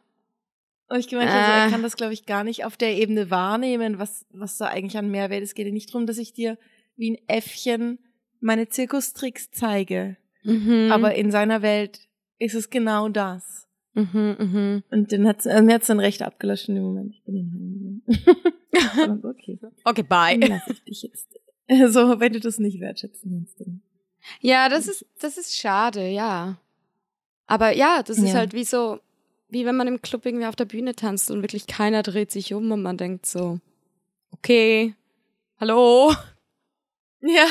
[0.88, 1.70] Und ich gemeint, also er Äh.
[1.70, 5.11] kann das, glaube ich, gar nicht auf der Ebene wahrnehmen, was, was da eigentlich an
[5.11, 5.51] Mehrwert ist.
[5.51, 6.59] Es geht ja nicht darum, dass ich dir
[6.97, 7.99] wie ein Äffchen
[8.40, 10.16] meine Zirkustricks zeige.
[10.45, 10.91] Mhm.
[10.93, 12.01] Aber in seiner Welt
[12.39, 13.69] ist es genau das.
[13.95, 14.83] Mhm, mhm.
[14.91, 17.13] Und dann hat's, also mir hat's dann recht abgelöscht in dem Moment.
[17.15, 18.03] Ich bin
[18.97, 19.59] dann okay.
[19.85, 20.39] Okay, bye.
[20.39, 21.29] Dann lass ich dich jetzt.
[21.89, 23.81] So, wenn du das nicht wertschätzen kannst, dann.
[24.41, 26.59] Ja, das ist, das ist schade, ja.
[27.47, 28.35] Aber ja, das ist Ja.
[28.35, 28.99] halt wie so,
[29.49, 32.53] wie wenn man im Club irgendwie auf der Bühne tanzt und wirklich keiner dreht sich
[32.53, 33.61] um und man denkt so,
[34.31, 34.95] okay,
[35.59, 36.13] hallo.
[37.23, 37.47] Ja,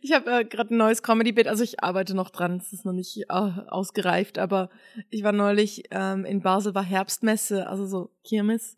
[0.00, 2.92] ich habe äh, gerade ein neues Comedy-Bit, also ich arbeite noch dran, es ist noch
[2.92, 4.70] nicht äh, ausgereift, aber
[5.10, 8.76] ich war neulich ähm, in Basel, war Herbstmesse, also so Kirmes.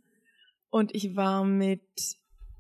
[0.71, 1.83] Und ich war mit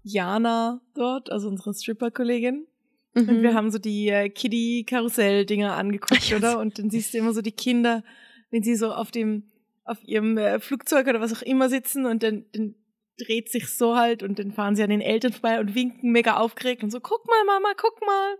[0.02, 2.66] Jana dort, also unsere Stripper-Kollegin.
[3.14, 3.42] Und Mhm.
[3.42, 6.58] wir haben so die äh, Kiddie-Karussell-Dinger angeguckt, oder?
[6.58, 8.04] Und dann siehst du immer so die Kinder,
[8.50, 9.44] wenn sie so auf dem,
[9.84, 12.74] auf ihrem äh, Flugzeug oder was auch immer sitzen und dann, dann
[13.18, 16.36] dreht sich so halt und dann fahren sie an den Eltern vorbei und winken mega
[16.36, 18.36] aufgeregt und so, guck mal, Mama, guck mal.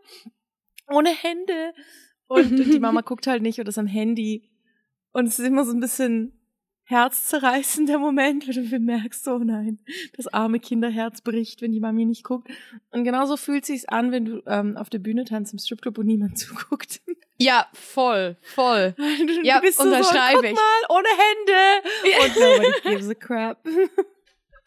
[0.91, 1.75] Ohne Hände.
[2.27, 4.51] Und, und die Mama guckt halt nicht oder ist am Handy.
[5.13, 6.35] Und es ist immer so ein bisschen
[6.85, 9.79] herzzerreißender Moment, wenn du bemerkst, oh nein,
[10.17, 12.49] das arme Kinderherz bricht, wenn die Mami nicht guckt.
[12.91, 16.07] Und genauso fühlt sich's an, wenn du ähm, auf der Bühne tanzt im Stripclub und
[16.07, 17.03] niemand zuguckt.
[17.39, 18.95] Ja, voll, voll.
[19.27, 20.55] Du Ja, bist so, so, unterschreibe guck ich.
[20.55, 22.25] mal, ohne Hände.
[22.25, 23.67] Und nobody gives a crap.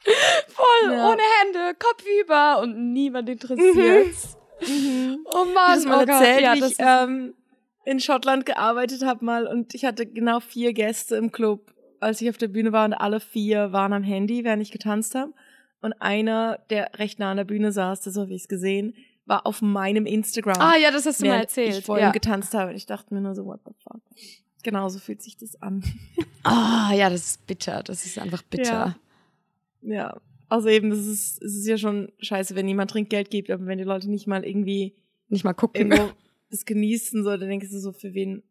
[0.47, 1.09] Voll, Ja.
[1.09, 4.37] ohne Hände, Kopf über und niemand interessiert's.
[4.61, 7.33] Oh Ich Mann, das mal oh erzählt, ja, ich ähm,
[7.85, 12.29] in Schottland gearbeitet habe mal und ich hatte genau vier Gäste im Club, als ich
[12.29, 15.33] auf der Bühne war und alle vier waren am Handy, während ich getanzt habe.
[15.81, 18.93] Und einer, der recht nah an der Bühne saß, das habe ich gesehen,
[19.25, 20.59] war auf meinem Instagram.
[20.59, 21.77] Ah ja, das hast du mal während erzählt.
[21.79, 22.09] Ich vor ja.
[22.09, 24.01] ihm getanzt habe und ich dachte mir nur so, what the fuck.
[24.63, 25.83] Genauso fühlt sich das an.
[26.43, 27.81] Ah ja, das ist bitter.
[27.81, 28.71] Das ist einfach bitter.
[28.71, 28.95] Ja.
[30.49, 33.77] Also eben, das ist, es ist ja schon scheiße, wenn jemand Trinkgeld gibt, aber wenn
[33.77, 34.93] die Leute nicht mal irgendwie
[35.29, 35.91] Nicht mal gucken.
[35.91, 36.11] irgendwo
[36.49, 38.43] das genießen, so, dann denkst du so, für wen.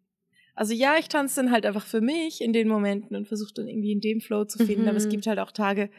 [0.55, 3.69] Also ja, ich tanze dann halt einfach für mich in den Momenten und versuche dann
[3.69, 4.89] irgendwie in dem Flow zu finden, Mhm.
[4.89, 5.91] aber es gibt halt auch Tage,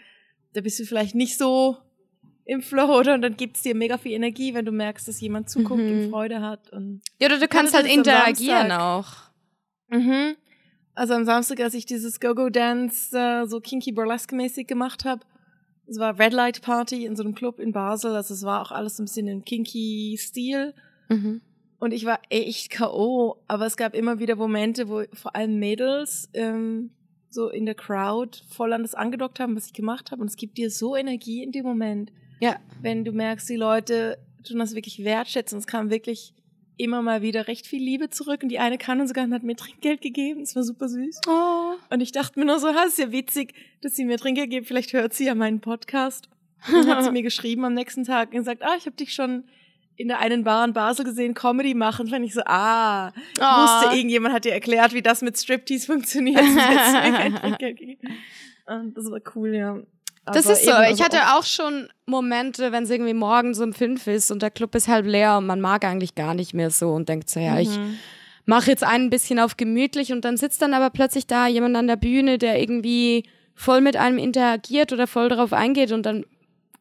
[0.54, 1.78] da bist du vielleicht nicht so
[2.46, 3.14] im Flow, oder?
[3.14, 5.92] Und dann gibt's dir mega viel Energie, wenn du merkst, dass jemand zuguckt Mhm.
[6.06, 9.14] und Freude hat und Ja, oder du kannst halt interagieren auch.
[9.90, 10.36] Mhm.
[10.94, 15.22] Also am Samstag, als ich dieses Go-Go-Dance äh, so kinky burlesque-mäßig gemacht habe,
[15.88, 18.72] es war Red Light Party in so einem Club in Basel, also es war auch
[18.72, 20.74] alles ein bisschen im kinky Stil
[21.10, 21.42] Mhm.
[21.80, 26.30] und ich war echt K.O., aber es gab immer wieder Momente, wo vor allem Mädels
[26.34, 26.92] ähm,
[27.30, 30.38] so in der Crowd voll an das angedockt haben, was ich gemacht habe und es
[30.38, 32.56] gibt dir so Energie in dem Moment, Ja.
[32.82, 35.58] wenn du merkst, die Leute tun das wirklich wertschätzen.
[35.60, 36.34] Es kam wirklich
[36.82, 39.56] immer mal wieder recht viel Liebe zurück und die eine kann sogar und hat mir
[39.56, 40.42] Trinkgeld gegeben.
[40.42, 41.22] Es war super süß.
[41.28, 41.74] Oh.
[41.90, 44.68] Und ich dachte mir nur so, ha, ist ja witzig, dass sie mir Trinkgeld gibt.
[44.68, 46.30] Vielleicht hört sie ja meinen Podcast.
[46.68, 49.14] Und dann hat sie mir geschrieben am nächsten Tag und gesagt, ah, ich habe dich
[49.14, 49.46] schon
[49.98, 52.08] in der einen Bar in Basel gesehen, Comedy machen.
[52.08, 53.84] Fand ich so, ah, ich Ah.
[53.84, 56.40] wusste, irgendjemand hat dir erklärt, wie das mit Striptease funktioniert.
[56.40, 58.08] Sonst hättest du mir kein Trinkgeld gegeben.
[58.68, 59.80] Und das war cool, ja.
[60.26, 60.70] Das ist so.
[60.72, 64.42] eben, also ich hatte auch schon Momente, wenn es irgendwie morgens um fünf ist und
[64.42, 67.30] der Club ist halb leer und man mag eigentlich gar nicht mehr so und denkt
[67.30, 67.96] so, ja, ich Mhm.
[68.46, 71.88] mache jetzt ein bisschen auf gemütlich und dann sitzt dann aber plötzlich da jemand an
[71.88, 73.24] der Bühne, der irgendwie
[73.56, 76.26] voll mit einem interagiert oder voll darauf eingeht und dann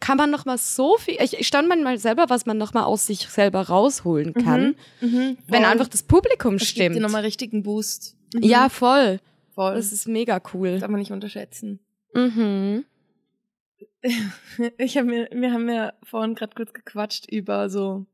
[0.01, 2.85] kann man noch mal so viel, ich, ich stand manchmal selber, was man noch mal
[2.85, 5.71] aus sich selber rausholen kann, Mhm, wenn voll.
[5.73, 6.97] einfach das Publikum Das gibt stimmt.
[6.97, 8.17] dir nochmal richtigen Boost.
[8.35, 8.43] Mhm.
[8.43, 9.19] Ja, voll.
[9.55, 9.75] voll.
[9.75, 10.79] Das Das ist mega cool.
[10.79, 11.81] darf man nicht unterschätzen.
[12.15, 12.85] Mhm.
[14.79, 18.07] Ich habe mir, wir haben ja vorhin gerade kurz gequatscht über so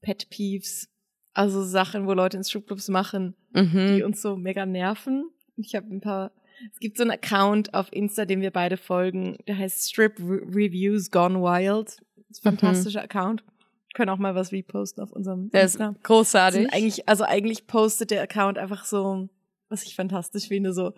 [0.00, 0.88] Pet Peeves.
[1.34, 4.02] Also Sachen, wo Leute in Stripclubs machen, die Mhm.
[4.04, 5.30] uns so mega nerven.
[5.56, 6.30] Ich habe ein paar.
[6.72, 9.38] Es gibt so einen Account auf Insta, den wir beide folgen.
[9.46, 11.88] Der heißt Strip Re Reviews Gone Wild.
[11.88, 12.58] Das ist ein Mhm.
[12.58, 13.42] fantastischer Account.
[13.46, 15.94] Wir können auch mal was reposten auf unserem Der ist Insta.
[16.02, 16.62] großartig.
[16.62, 19.28] Sind eigentlich, also eigentlich postet der Account einfach so,
[19.68, 20.92] was ich fantastisch finde, so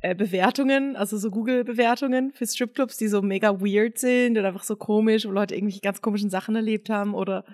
[0.00, 4.76] äh, Bewertungen, also so Google-Bewertungen für Stripclubs, die so mega weird sind oder einfach so
[4.76, 7.44] komisch, wo Leute irgendwelche ganz komischen Sachen erlebt haben oder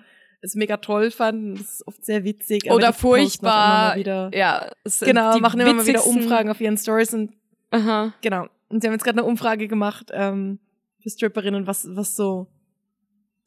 [0.41, 1.55] es mega toll fanden.
[1.55, 2.69] Das ist oft sehr witzig.
[2.69, 3.95] Oder furchtbar.
[4.33, 7.31] Ja, genau, machen immer mal wieder Umfragen auf ihren Stories und
[7.71, 8.13] Aha.
[8.21, 8.47] genau.
[8.67, 10.59] Und sie haben jetzt gerade eine Umfrage gemacht ähm,
[11.01, 12.47] für Stripperinnen, was, was so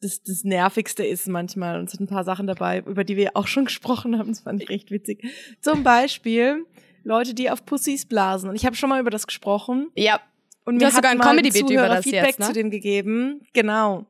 [0.01, 1.79] das, das Nervigste ist manchmal.
[1.79, 4.29] Und es sind ein paar Sachen dabei, über die wir auch schon gesprochen haben.
[4.29, 5.23] Das fand ich recht witzig.
[5.61, 6.65] Zum Beispiel
[7.03, 8.49] Leute, die auf Pussys blasen.
[8.49, 9.89] Und ich habe schon mal über das gesprochen.
[9.95, 10.19] Ja,
[10.65, 12.45] Und Du mir hast hat sogar ein mal Comedy-Bit über das Feedback jetzt, ne?
[12.47, 13.41] zu dem gegeben.
[13.53, 14.05] Genau.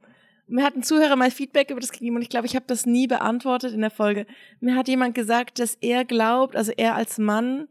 [0.48, 2.86] Mir hat ein Zuhörer mal Feedback über das gegeben und ich glaube, ich habe das
[2.86, 4.26] nie beantwortet in der Folge.
[4.62, 7.68] Mir hat jemand gesagt, dass er glaubt, also er als Mann,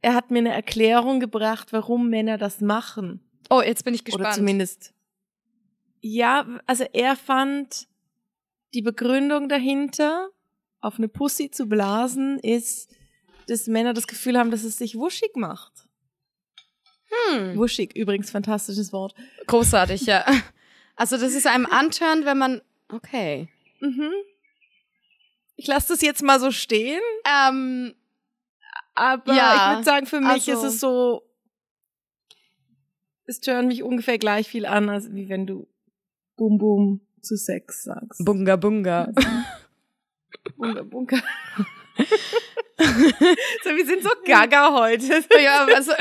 [0.00, 3.20] er hat mir eine Erklärung gebracht, warum Männer das machen.
[3.50, 4.34] Oh, jetzt bin ich Oder gespannt.
[4.34, 4.94] zumindest.
[6.00, 7.86] Ja, also er fand
[8.72, 10.28] die Begründung dahinter,
[10.80, 12.94] auf eine Pussy zu blasen, ist,
[13.46, 15.72] dass Männer das Gefühl haben, dass es sich wuschig macht.
[17.30, 17.56] Hm.
[17.56, 19.14] Wuschig, übrigens fantastisches Wort.
[19.46, 20.24] Großartig, ja.
[20.96, 22.62] Also das ist einem Anturn, wenn man.
[22.88, 23.48] Okay.
[23.80, 24.12] Mhm.
[25.56, 27.94] Ich lasse das jetzt mal so stehen, Ähm,
[28.94, 31.22] aber Ja, ich würde sagen, für mich also- ist es so,
[33.26, 35.66] es tönt mich ungefähr gleich viel an, als wie wenn du
[36.36, 38.24] Bum Bum zu Sex sagst.
[38.24, 39.12] Bunga Bunga.
[40.56, 41.18] Bunga Bunga.
[43.64, 45.24] so, wir sind so gaga heute.
[45.42, 45.92] ja, also.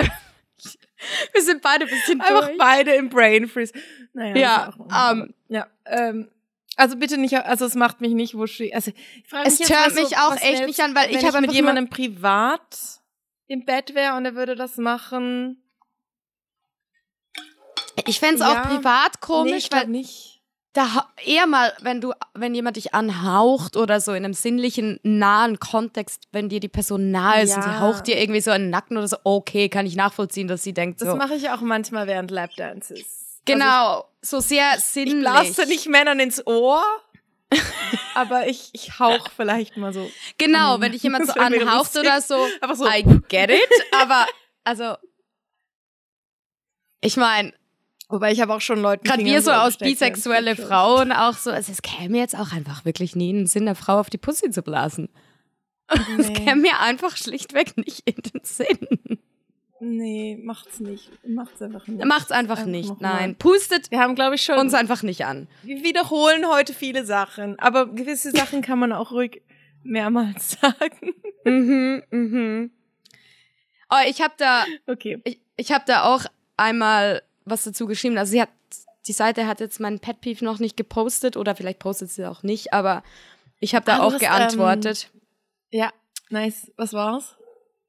[1.34, 2.58] Wir sind beide ein bisschen Einfach durch.
[2.58, 3.74] beide im Brain Freeze.
[4.14, 6.32] Naja, Ja, auch- ähm, ja, ähm,
[6.78, 8.74] also bitte nicht, also es macht mich nicht wuschig.
[8.74, 11.52] Also ich Es mich was mich auch was echt nicht an, weil ich habe mit
[11.52, 13.02] jemandem privat
[13.48, 15.62] im Bett wäre und er würde das machen.
[18.08, 18.66] Ich fänd's auch Ja.
[18.66, 20.35] privat nee, komisch, ich glaub weil nicht.
[20.76, 25.60] Da eher mal, wenn du, wenn jemand dich anhaucht oder so in einem sinnlichen, nahen
[25.60, 27.80] Kontext, wenn dir die Person nahe ist und sie Ja.
[27.80, 30.74] haucht dir irgendwie so in den Nacken oder so, okay, kann ich nachvollziehen, dass sie
[30.74, 31.16] denkt Das so.
[31.16, 33.40] mache ich auch manchmal während Lapdances.
[33.46, 35.14] Genau, so sehr Also ich, sinnlich.
[35.16, 36.84] ich blase nicht Männern ins Ohr,
[38.16, 40.12] aber ich, ich hauch vielleicht mal so.
[40.38, 42.86] Genau, wenn dich jemand so Das anhaucht oder so, so.
[42.88, 44.26] I get it, aber
[44.64, 44.96] also
[47.02, 47.54] ich meine,
[48.10, 49.04] Wobei ich habe auch schon Leuten.
[49.04, 53.16] gerade wir so aus bisexuelle Frauen auch so, also es käme jetzt auch einfach wirklich
[53.16, 55.10] nie in den Sinn, der Frau auf die Pussy zu blasen.
[56.20, 59.20] Es Nee, käme mir einfach schlichtweg nicht in den Sinn.
[59.80, 61.12] nee, macht's nicht.
[61.28, 62.04] Macht's einfach nicht.
[62.06, 63.36] Macht's einfach Einfach nicht, nein.
[63.36, 64.58] Pustet Wir haben, glaube ich, schon.
[64.58, 65.48] uns einfach nicht an.
[65.64, 69.42] wir wiederholen heute viele Sachen, aber gewisse Sachen kann man auch ruhig
[69.84, 71.14] mehrmals sagen.
[71.44, 72.72] Mhm, mhm.
[73.92, 75.22] Oh, ich habe da Okay.
[75.24, 76.26] ich, ich habe da auch
[76.58, 78.18] einmal was dazu geschrieben.
[78.18, 78.50] Also sie hat,
[79.08, 82.44] die Seite hat jetzt meinen Pet Peeve noch nicht gepostet oder vielleicht postet sie auch
[82.44, 83.04] nicht, aber
[83.60, 85.10] ich habe da Ah, du auch geantwortet.
[85.72, 85.92] Ja,
[86.30, 86.72] nice.
[86.78, 87.36] Was war's?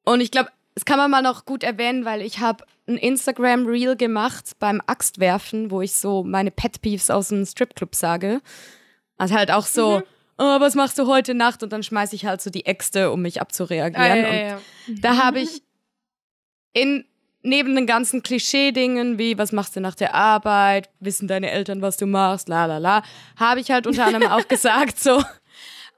[0.04, 3.66] Und ich glaube, das kann man mal noch gut erwähnen, weil ich habe ein Instagram
[3.66, 8.40] Reel gemacht beim Axtwerfen, wo ich so meine Pet Peeves aus dem Stripclub sage.
[9.16, 10.02] Also halt auch so, Mhm.
[10.38, 11.62] oh, was machst du heute Nacht?
[11.62, 14.24] Und dann schmeiße ich halt so die Äxte, um mich abzureagieren.
[14.26, 14.60] und ja.
[15.00, 15.62] da habe ich
[16.72, 17.06] in
[17.46, 21.96] neben den ganzen Klischee-Dingen wie was machst du nach der Arbeit, wissen deine Eltern, was
[21.96, 23.02] du machst, la la la,
[23.36, 25.22] habe ich halt unter anderem auch gesagt so,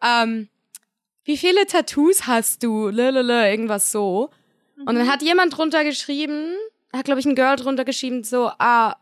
[0.04, 0.48] ähm,
[1.24, 4.30] wie viele Tattoos hast du, Lalala, irgendwas so.
[4.86, 6.54] Und dann hat jemand drunter geschrieben,
[6.92, 8.96] hat glaube ich ein Girl drunter geschrieben so, ah,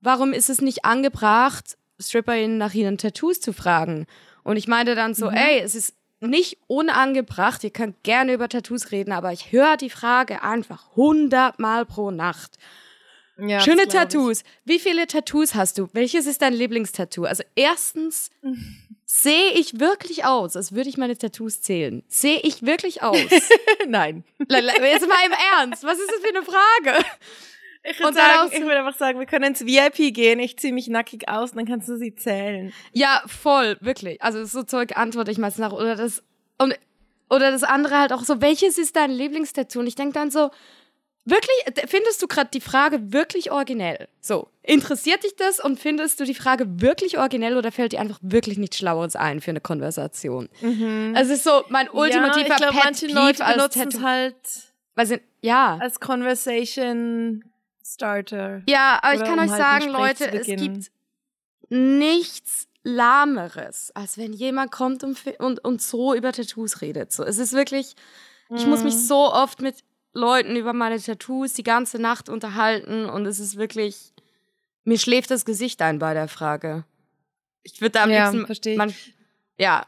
[0.00, 4.06] warum ist es nicht angebracht, StripperInnen nach ihren Tattoos zu fragen?
[4.42, 5.94] Und ich meinte dann so, ey, es ist
[6.28, 11.86] nicht unangebracht, ihr könnt gerne über Tattoos reden, aber ich höre die Frage einfach hundertmal
[11.86, 12.58] pro Nacht.
[13.36, 13.88] Ja, Schöne ich.
[13.88, 14.44] Tattoos.
[14.64, 15.88] Wie viele Tattoos hast du?
[15.92, 17.24] Welches ist dein Lieblingstattoo?
[17.24, 18.30] Also erstens
[19.06, 22.02] sehe ich wirklich aus, als würde ich meine Tattoos zählen.
[22.08, 23.18] Sehe ich wirklich aus?
[23.88, 24.24] Nein.
[24.38, 27.04] Jetzt mal im Ernst, was ist das für eine Frage?
[27.86, 30.40] Ich würde sagen, ich würde einfach sagen, wir können ins VIP gehen.
[30.40, 32.72] Ich ziehe mich nackig aus und dann kannst du sie zählen.
[32.92, 34.22] Ja, voll, wirklich.
[34.22, 35.72] Also so Zeug antworte ich meistens nach.
[35.72, 36.22] Oder das,
[36.56, 36.74] und,
[37.28, 39.80] oder das andere halt auch so, welches ist dein Lieblingstattoo?
[39.80, 40.50] Und ich denke dann so,
[41.26, 44.08] wirklich, findest du gerade die Frage wirklich originell?
[44.18, 48.18] So, interessiert dich das und findest du die Frage wirklich originell oder fällt dir einfach
[48.22, 50.48] wirklich nichts Schlaueres ein für eine Konversation?
[51.14, 54.36] Also es ist so mein ultimativer ja, ich glaube, Pet manche Leute benutzen es halt
[54.94, 55.76] Weil sie, ja.
[55.80, 57.44] als Conversation
[57.84, 58.62] Starter.
[58.66, 60.90] Ja, aber ich Oder kann um euch halt sagen, Leute, es gibt
[61.68, 67.12] nichts lahmeres, als wenn jemand kommt und, und, und so über Tattoos redet.
[67.12, 67.94] So, es ist wirklich,
[68.54, 68.86] ich muss Mhm.
[68.86, 73.56] mich so oft mit Leuten über meine Tattoos die ganze Nacht unterhalten und es ist
[73.56, 74.12] wirklich,
[74.84, 76.84] mir schläft das Gesicht ein bei der Frage.
[77.62, 78.78] Ich würde da am Ja, liebsten, verstehe ich.
[78.78, 78.94] man,
[79.58, 79.86] ja,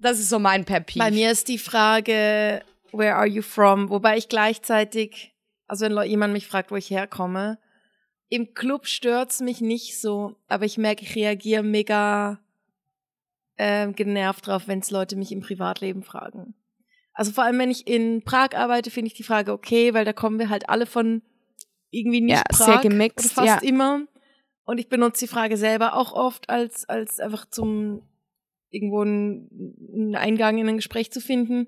[0.00, 0.98] das ist so mein Peeve.
[0.98, 3.88] Bei mir ist die Frage, where are you from?
[3.90, 5.32] Wobei ich gleichzeitig,
[5.68, 7.58] also wenn jemand mich fragt, wo ich herkomme,
[8.28, 12.40] im Club stört's mich nicht so, aber ich merke, ich reagiere mega
[13.56, 16.54] ähm, genervt drauf, wenn es Leute mich im Privatleben fragen.
[17.12, 20.12] Also vor allem, wenn ich in Prag arbeite, finde ich die Frage okay, weil da
[20.12, 21.22] kommen wir halt alle von
[21.90, 23.68] irgendwie nicht Ja, Prag sehr gemixt, fast ja.
[23.68, 24.06] immer.
[24.64, 28.02] Und ich benutze die Frage selber auch oft als, als einfach zum
[28.70, 31.66] irgendwo einen Eingang in ein Gespräch zu finden.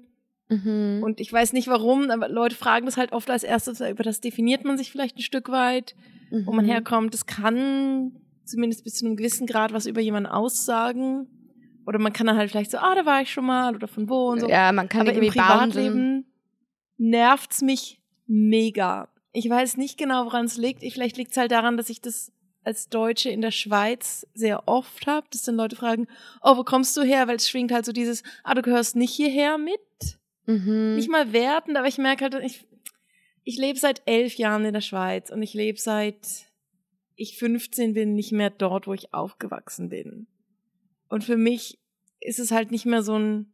[0.50, 1.00] Mhm.
[1.02, 4.20] Und ich weiß nicht warum, aber Leute fragen das halt oft als erstes, über das
[4.20, 5.94] definiert man sich vielleicht ein Stück weit,
[6.44, 6.70] wo man Mhm.
[6.70, 7.14] herkommt.
[7.14, 8.12] Das kann
[8.44, 11.28] zumindest bis zu einem gewissen Grad was über jemanden aussagen.
[11.86, 14.08] Oder man kann dann halt vielleicht so, ah, da war ich schon mal oder von
[14.08, 14.48] wo und so.
[14.48, 15.70] Ja, man kann aber im irgendwie bounden.
[15.70, 16.26] Privatleben
[16.98, 19.08] nervt's mich mega.
[19.32, 20.82] Ich weiß nicht genau, woran es liegt.
[20.82, 22.32] Ich- Vielleicht liegt es halt daran, dass ich das
[22.62, 26.06] als Deutsche in der Schweiz sehr oft habe, dass dann Leute fragen,
[26.42, 27.26] oh, wo kommst du her?
[27.26, 29.80] Weil es schwingt halt so dieses, ah, du gehörst nicht hierher mit
[30.50, 30.96] Mhm.
[30.96, 32.66] nicht mal wertend, aber ich merke halt, ich,
[33.44, 36.50] ich lebe seit elf Jahren in der Schweiz und ich lebe seit
[37.20, 40.26] ich 15 bin nicht mehr dort, wo ich aufgewachsen bin.
[41.08, 41.78] Und für mich
[42.20, 43.52] ist es halt nicht mehr so ein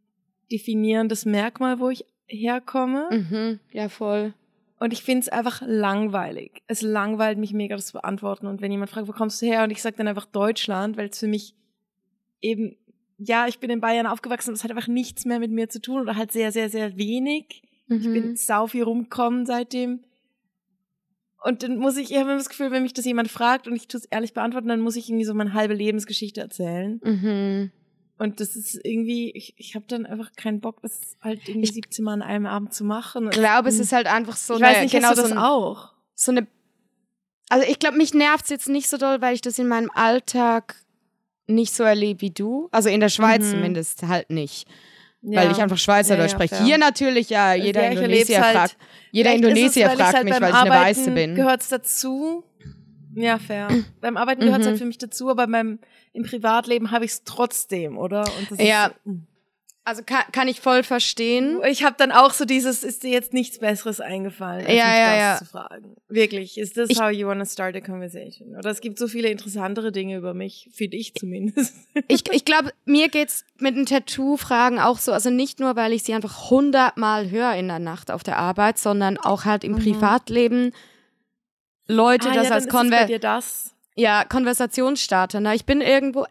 [0.52, 3.09] definierendes Merkmal, wo ich herkomme.
[3.11, 3.61] Mhm.
[3.72, 4.35] Ja, voll.
[4.78, 6.62] Und ich finde es einfach langweilig.
[6.68, 8.46] Es langweilt mich mega, das zu beantworten.
[8.46, 9.64] Und wenn jemand fragt, wo kommst du her?
[9.64, 11.54] Und ich sage dann einfach Deutschland, weil es für mich
[12.40, 12.76] eben,
[13.18, 16.00] ja, ich bin in Bayern aufgewachsen, das hat einfach nichts mehr mit mir zu tun
[16.00, 17.62] oder halt sehr, sehr, sehr wenig.
[17.88, 18.37] Ich bin Mhm.
[18.37, 20.00] sau viel rumgekommen seitdem.
[21.42, 23.76] Und dann muss ich, ich habe immer das Gefühl, wenn mich das jemand fragt und
[23.76, 27.00] ich tue es ehrlich beantworten, dann muss ich irgendwie so meine halbe Lebensgeschichte erzählen.
[27.05, 27.70] Mhm.
[28.18, 31.74] Und das ist irgendwie, ich, ich habe dann einfach keinen Bock, das halt irgendwie Ich-
[31.74, 33.26] 17 Mal an einem Abend zu machen.
[33.26, 35.29] Ich glaube, es ist halt einfach so ich eine, weiß nicht, genau hast du so
[35.29, 35.92] das ein, auch?
[36.14, 36.46] so eine.
[37.50, 40.74] Also ich glaube, mich nervt's jetzt nicht so doll, weil ich das in meinem Alltag
[41.46, 42.68] nicht so erlebe wie du.
[42.72, 43.50] Also in der Schweiz Mhm.
[43.50, 44.66] zumindest halt nicht.
[45.22, 45.40] Ja.
[45.42, 46.64] Weil ich einfach Schweizerdeutsch Ja, ja, spreche.
[46.64, 48.76] Hier natürlich ja, jeder Ja, ich Indonesier halt- fragt.
[49.11, 51.35] Jeder es, Indonesier fragt halt mich, weil ich eine Arbeiten Weiße bin.
[51.35, 52.44] Gehört's dazu?
[53.14, 53.68] Ja, fair.
[54.00, 54.70] beim Arbeiten gehört's Mhm.
[54.70, 55.78] halt für mich dazu, aber beim
[56.12, 58.24] im Privatleben habe ich's trotzdem, oder?
[58.38, 58.87] Und das Ja.
[58.87, 59.26] Ist, hm.
[59.88, 61.61] Also kann, kann ich voll verstehen.
[61.64, 64.99] ich habe dann auch so dieses, ist dir jetzt nichts Besseres eingefallen, als Ja, mich
[64.99, 65.38] ja, das ja.
[65.38, 65.96] zu fragen.
[66.09, 68.57] Wirklich, is this Ich- how you wanna start a conversation?
[68.57, 71.72] Oder es gibt so viele interessantere Dinge über mich, finde ich zumindest.
[72.09, 75.12] Ich, ich glaube, mir geht's mit den Tattoo-Fragen auch so.
[75.12, 78.79] Also nicht nur, weil ich sie einfach hundertmal höre in der Nacht auf der Arbeit,
[78.79, 79.79] sondern auch halt im Mhm.
[79.83, 80.72] Privatleben.
[81.87, 83.72] Leute, Ah, das ja, als ist Konver das.
[83.94, 85.38] ja, Konversationsstarter.
[85.40, 85.55] Ne?
[85.55, 86.27] Ich bin irgendwo.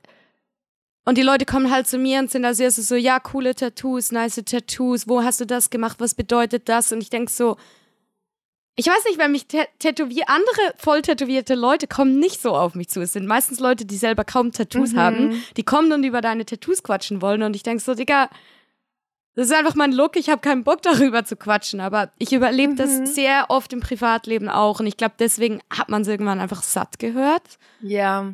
[1.05, 4.11] Und die Leute kommen halt zu mir und sind als erstes so, ja, coole Tattoos,
[4.11, 6.91] nice Tattoos, wo hast du das gemacht, was bedeutet das?
[6.91, 7.57] Und ich denk so,
[8.75, 12.75] ich weiß nicht, wenn mich tä- tätowier, andere voll tätowierte Leute kommen nicht so auf
[12.75, 13.01] mich zu.
[13.01, 14.97] Es sind meistens Leute, die selber kaum Tattoos Mhm.
[14.97, 17.43] haben, die kommen und über deine Tattoos quatschen wollen.
[17.43, 18.29] Und ich denk so, Digga,
[19.35, 21.79] das ist einfach mein Look, ich habe keinen Bock darüber zu quatschen.
[21.81, 22.77] Aber ich überlebe Mhm.
[22.77, 24.79] das sehr oft im Privatleben auch.
[24.81, 27.59] Und ich glaube, deswegen hat man es irgendwann einfach satt gehört.
[27.81, 28.33] Ja.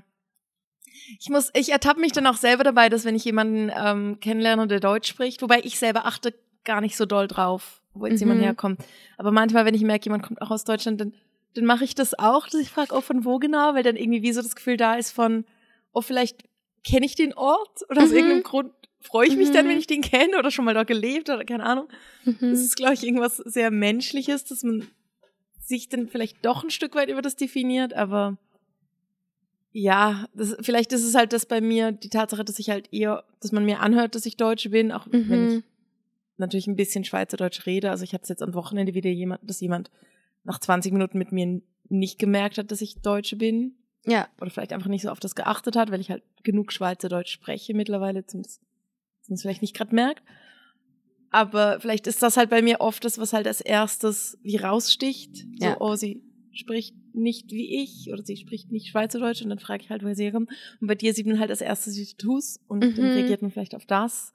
[1.19, 4.67] Ich muss, ich ertappe mich dann auch selber dabei, dass wenn ich jemanden ähm, kennenlerne,
[4.67, 8.27] der Deutsch spricht, wobei ich selber achte gar nicht so doll drauf, wo jetzt Mhm.
[8.27, 8.82] jemand herkommt.
[9.17, 11.13] Aber manchmal, wenn ich merke, jemand kommt auch aus Deutschland, dann,
[11.56, 14.21] dann mache ich das auch, dass ich frage, oh, von wo genau, weil dann irgendwie
[14.21, 15.46] wie so das Gefühl da ist von,
[15.94, 16.44] oh, vielleicht
[16.85, 18.15] kenne ich den Ort oder aus Mhm.
[18.17, 19.69] irgendeinem Grund freue ich mich dann, Mhm.
[19.71, 21.87] wenn ich den kenne oder schon mal dort gelebt oder keine Ahnung.
[22.23, 22.37] Mhm.
[22.52, 24.87] Das ist, glaube ich, irgendwas sehr Menschliches, dass man
[25.60, 28.37] sich dann vielleicht doch ein Stück weit über das definiert, aber
[29.72, 33.24] ja, das, vielleicht ist es halt das bei mir, die Tatsache, dass ich halt eher,
[33.40, 35.63] dass man mir anhört, dass ich Deutsche bin, auch wenn ich Mhm.
[36.38, 37.90] natürlich ein bisschen Schweizerdeutsch rede.
[37.90, 39.90] Also ich hatte jetzt am Wochenende wieder jemand, dass jemand
[40.44, 43.76] nach 20 Minuten mit mir nicht gemerkt hat, dass ich Deutsche bin.
[44.06, 44.28] Ja.
[44.42, 47.74] Oder vielleicht einfach nicht so auf das geachtet hat, weil ich halt genug Schweizerdeutsch spreche
[47.76, 48.62] mittlerweile, zumindest,
[49.22, 50.24] sonst vielleicht nicht gerade merkt.
[51.30, 55.38] Aber vielleicht ist das halt bei mir oft das, was halt als erstes wie raussticht.
[55.60, 55.78] So, Ja.
[55.80, 59.90] oh, sie spricht nicht wie ich oder sie spricht nicht Schweizerdeutsch und dann frage ich
[59.90, 60.50] halt, woher sie herkommt.
[60.80, 62.96] Und bei dir sieht man halt als erstes die Tattoos und Mhm.
[62.96, 64.34] dann reagiert man vielleicht auf das.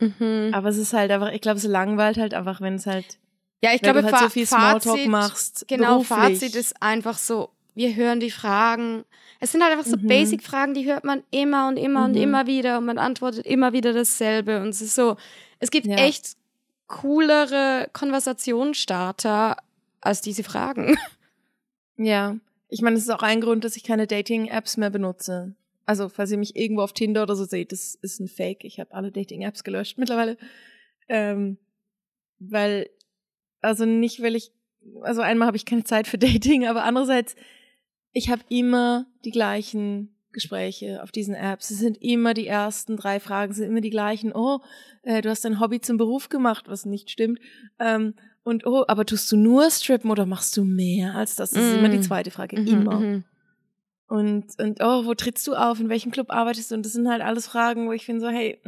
[0.00, 0.50] Mhm.
[0.52, 3.18] Aber es ist halt einfach, ich glaube, es langweilt halt einfach, wenn es halt,
[3.62, 5.64] Ja, ich glaube, halt so viel Smalltalk Fazit, machst.
[5.68, 6.08] Genau, beruflich.
[6.40, 9.04] Fazit ist einfach so, wir hören die Fragen.
[9.38, 10.08] Es sind halt einfach so Mhm.
[10.08, 12.22] Basic-Fragen, die hört man immer und immer und Mhm.
[12.22, 14.60] immer wieder und man antwortet immer wieder dasselbe.
[14.60, 15.16] Und es ist so,
[15.60, 15.96] es gibt Ja.
[15.96, 16.36] echt
[16.88, 19.56] coolere Konversationsstarter
[20.00, 20.96] als diese Fragen.
[21.96, 22.38] Ja,
[22.68, 25.54] ich meine, das ist auch ein Grund, dass ich keine Dating-Apps mehr benutze.
[25.84, 28.64] Also, falls ihr mich irgendwo auf Tinder oder so seht, das ist ein Fake.
[28.64, 30.36] Ich habe alle Dating-Apps gelöscht mittlerweile.
[31.08, 31.58] Ähm,
[32.38, 32.88] weil,
[33.60, 34.52] also nicht, weil ich,
[35.02, 37.36] also einmal habe ich keine Zeit für Dating, aber andererseits,
[38.12, 41.70] ich habe immer die gleichen Gespräche auf diesen Apps.
[41.70, 44.32] Es sind immer die ersten drei Fragen, sind immer die gleichen.
[44.34, 44.60] Oh,
[45.02, 47.38] äh, du hast dein Hobby zum Beruf gemacht, was nicht stimmt.
[47.78, 48.14] Ähm,
[48.44, 51.50] und oh, aber tust du nur Strippen oder machst du mehr als das?
[51.50, 52.02] Das ist immer die Mm.
[52.02, 52.60] zweite Frage.
[52.60, 53.00] Mhm, immer.
[53.00, 53.24] mhm.
[54.08, 55.80] Und, und oh, wo trittst du auf?
[55.80, 56.74] In welchem Club arbeitest du?
[56.74, 58.58] Und das sind halt alles Fragen, wo ich finde so, hey,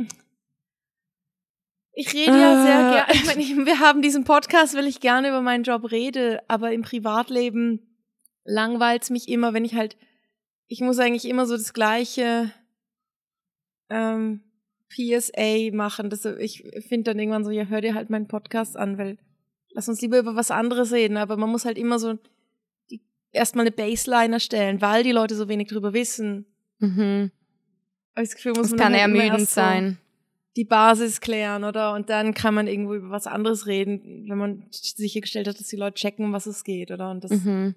[1.93, 2.91] ich rede ja sehr Ah.
[2.95, 3.07] gerne.
[3.15, 6.73] Ich meine, ich- wir haben diesen Podcast, weil ich gerne über meinen Job rede, aber
[6.73, 7.81] im Privatleben
[8.45, 9.97] langweilt's mich immer, wenn ich halt,
[10.67, 12.51] ich muss eigentlich immer so das gleiche
[13.91, 14.41] ähm,
[14.89, 16.11] PSA machen.
[16.11, 19.19] Das, ich finde dann irgendwann so, ja, hör dir halt meinen Podcast an, weil
[19.75, 21.19] lass uns lieber über was anderes reden.
[21.19, 22.19] Aber man muss halt immer so
[22.91, 23.03] die,
[23.33, 26.47] erstmal eine Baseline erstellen, weil die Leute so wenig drüber wissen.
[26.79, 27.31] Mhm.
[28.17, 29.99] Ich das Gefühl, muss Das man kann halt ermüdend sein.
[30.57, 31.93] Die Basis klären, oder?
[31.95, 35.77] Und dann kann man irgendwo über was anderes reden, wenn man sichergestellt hat, dass die
[35.77, 37.11] Leute checken, um was es geht, oder?
[37.11, 37.75] Und das, Mhm.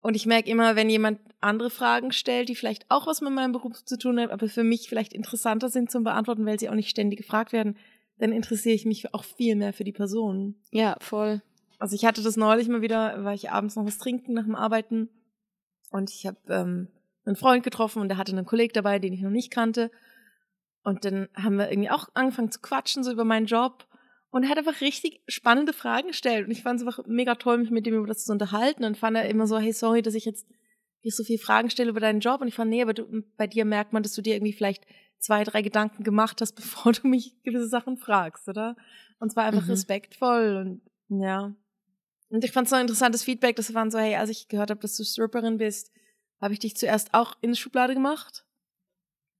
[0.00, 3.52] und ich merke immer, wenn jemand andere Fragen stellt, die vielleicht auch was mit meinem
[3.52, 6.74] Beruf zu tun haben, aber für mich vielleicht interessanter sind zum Beantworten, weil sie auch
[6.74, 7.76] nicht ständig gefragt werden,
[8.18, 10.56] dann interessiere ich mich auch viel mehr für die Person.
[10.70, 11.42] Ja, voll.
[11.78, 14.54] Also ich hatte das neulich mal wieder, war ich abends noch was trinken nach dem
[14.54, 15.10] Arbeiten
[15.90, 16.88] und ich habe ähm,
[17.24, 19.90] einen Freund getroffen und der hatte einen Kollegen dabei, den ich noch nicht kannte.
[20.82, 23.86] Und dann haben wir irgendwie auch angefangen zu quatschen, so über meinen Job.
[24.30, 26.46] Und er hat einfach richtig spannende Fragen gestellt.
[26.46, 28.84] Und ich fand es einfach mega toll, mich mit dem über das zu unterhalten.
[28.84, 30.46] Und fand er immer so, hey, sorry, dass ich jetzt
[31.02, 32.40] dir so viele Fragen stelle über deinen Job.
[32.40, 34.84] Und ich fand, nee, aber du, bei dir merkt man, dass du dir irgendwie vielleicht
[35.18, 38.76] zwei, drei Gedanken gemacht hast, bevor du mich gewisse Sachen fragst, oder?
[39.18, 39.70] Und zwar einfach Mhm.
[39.70, 41.54] respektvoll und ja.
[42.28, 44.70] Und ich fand es so ein interessantes Feedback, das waren so, hey, als ich gehört
[44.70, 45.92] habe, dass du Stripperin bist,
[46.40, 48.44] habe ich dich zuerst auch in die Schublade gemacht.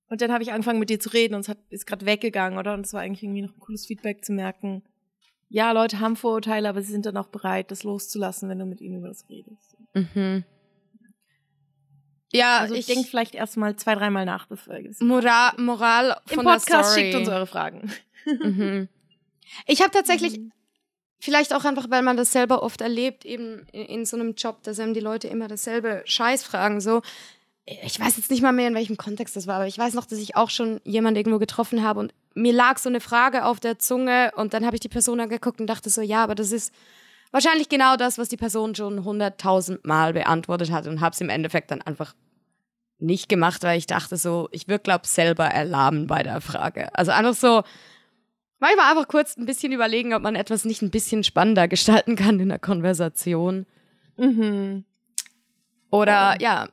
[0.09, 2.57] Und dann habe ich angefangen mit dir zu reden und es hat, ist gerade weggegangen,
[2.57, 2.73] oder?
[2.73, 4.83] Und es war eigentlich irgendwie noch ein cooles Feedback zu merken.
[5.49, 8.79] Ja, Leute haben Vorurteile, aber sie sind dann auch bereit, das loszulassen, wenn du mit
[8.79, 9.75] ihnen über das redest.
[9.93, 10.45] Mhm.
[12.33, 16.35] Ja, Also ich denke vielleicht erst mal zwei, dreimal nach, bevor ihr Moral, Moral Im
[16.35, 17.01] von Podcast der Story.
[17.01, 17.91] schickt uns eure Fragen.
[18.25, 18.89] Mhm.
[19.65, 20.41] Ich habe tatsächlich,
[21.19, 24.61] vielleicht auch einfach, weil man das selber oft erlebt, eben in, in so einem Job,
[24.63, 26.81] dass einem die Leute immer dasselbe Scheiß fragen.
[26.81, 27.01] So,
[27.65, 30.05] ich weiß jetzt nicht mal mehr, in welchem Kontext das war, aber ich weiß noch,
[30.05, 33.59] dass ich auch schon jemanden irgendwo getroffen habe und mir lag so eine Frage auf
[33.59, 36.51] der Zunge und dann habe ich die Person angeguckt und dachte so, ja, aber das
[36.51, 36.73] ist
[37.31, 41.29] wahrscheinlich genau das, was die Person schon hunderttausend Mal beantwortet hat und habe es im
[41.29, 42.13] Endeffekt dann einfach
[42.99, 46.93] nicht gemacht, weil ich dachte so, ich würde, glaube selber erlahmen bei der Frage.
[46.95, 47.63] Also einfach so,
[48.59, 52.39] manchmal einfach kurz ein bisschen überlegen, ob man etwas nicht ein bisschen spannender gestalten kann
[52.39, 53.65] in der Konversation.
[54.17, 54.85] Mhm.
[55.91, 56.67] Oder ja.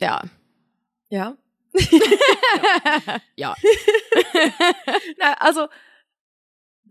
[0.00, 0.22] Ja.
[1.10, 1.36] Ja.
[3.36, 3.54] Ja.
[5.18, 5.68] Na, also,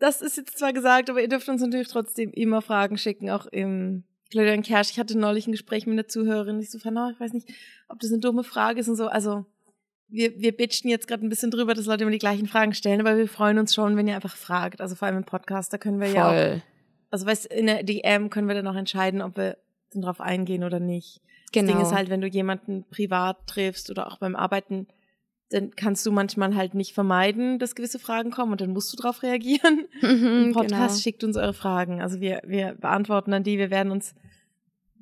[0.04, 3.45] das ist jetzt zwar gesagt, aber ihr dürft uns natürlich trotzdem immer Fragen schicken, auch
[3.45, 4.91] im Florian Kersch.
[4.91, 7.47] Ich hatte neulich ein Gespräch mit einer Zuhörerin, ich so fand, oh, ich weiß nicht,
[7.88, 9.08] ob das eine dumme Frage ist und so.
[9.08, 9.45] Also,
[10.10, 12.99] wir, wir bitchen jetzt gerade ein bisschen drüber, dass Leute immer die gleichen Fragen stellen,
[12.99, 14.82] aber wir freuen uns schon, wenn ihr einfach fragt.
[14.82, 16.62] Also vor allem im Podcast, da können wir ja auch, Voll.
[17.10, 19.58] also weißt in der DM können wir dann auch entscheiden, ob wir
[19.95, 21.22] drauf eingehen oder nicht.
[21.45, 21.72] Das Genau.
[21.72, 24.88] Ding ist halt, wenn du jemanden privat triffst oder auch beim Arbeiten,
[25.50, 28.98] dann kannst du manchmal halt nicht vermeiden, dass gewisse Fragen kommen und dann musst du
[28.98, 29.86] darauf reagieren.
[30.02, 31.02] Mhm, Im Podcast genau.
[31.02, 32.02] schickt uns eure Fragen.
[32.02, 33.58] Also wir, wir beantworten dann die.
[33.58, 34.16] Wir werden uns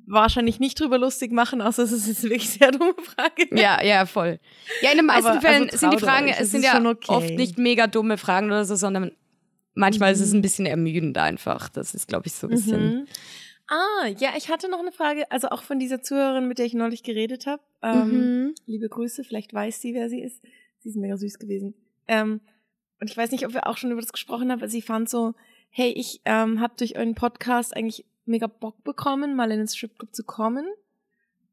[0.06, 3.48] wahrscheinlich nicht drüber lustig machen, außer es ist jetzt wirklich sehr dumme Frage.
[3.52, 4.40] Ja, ja, voll.
[4.82, 7.12] Ja, in den meisten Aber, Fällen also, sind die Fragen, euch, es sind ja okay.
[7.12, 9.12] oft nicht mega dumme Fragen oder so, sondern
[9.74, 10.38] manchmal ist es Mhm.
[10.38, 11.68] ein bisschen ermüdend einfach.
[11.68, 12.84] Das ist, glaube ich, so ein bisschen.
[12.84, 13.06] Mhm.
[13.68, 16.74] Ah, ja, ich hatte noch eine Frage, also auch von dieser Zuhörerin, mit der ich
[16.74, 17.62] neulich geredet habe.
[17.82, 18.54] Ähm, Mhm.
[18.66, 20.42] Liebe Grüße, vielleicht weiß sie, wer sie ist.
[20.80, 21.74] Sie ist mega süß gewesen.
[22.08, 22.40] Ähm,
[23.00, 25.08] und ich weiß nicht, ob wir auch schon über das gesprochen haben, aber sie fand
[25.08, 25.34] so,
[25.70, 30.14] hey, ich ähm, habe durch euren Podcast eigentlich mega Bock bekommen, mal in den Stripclub
[30.14, 30.66] zu kommen.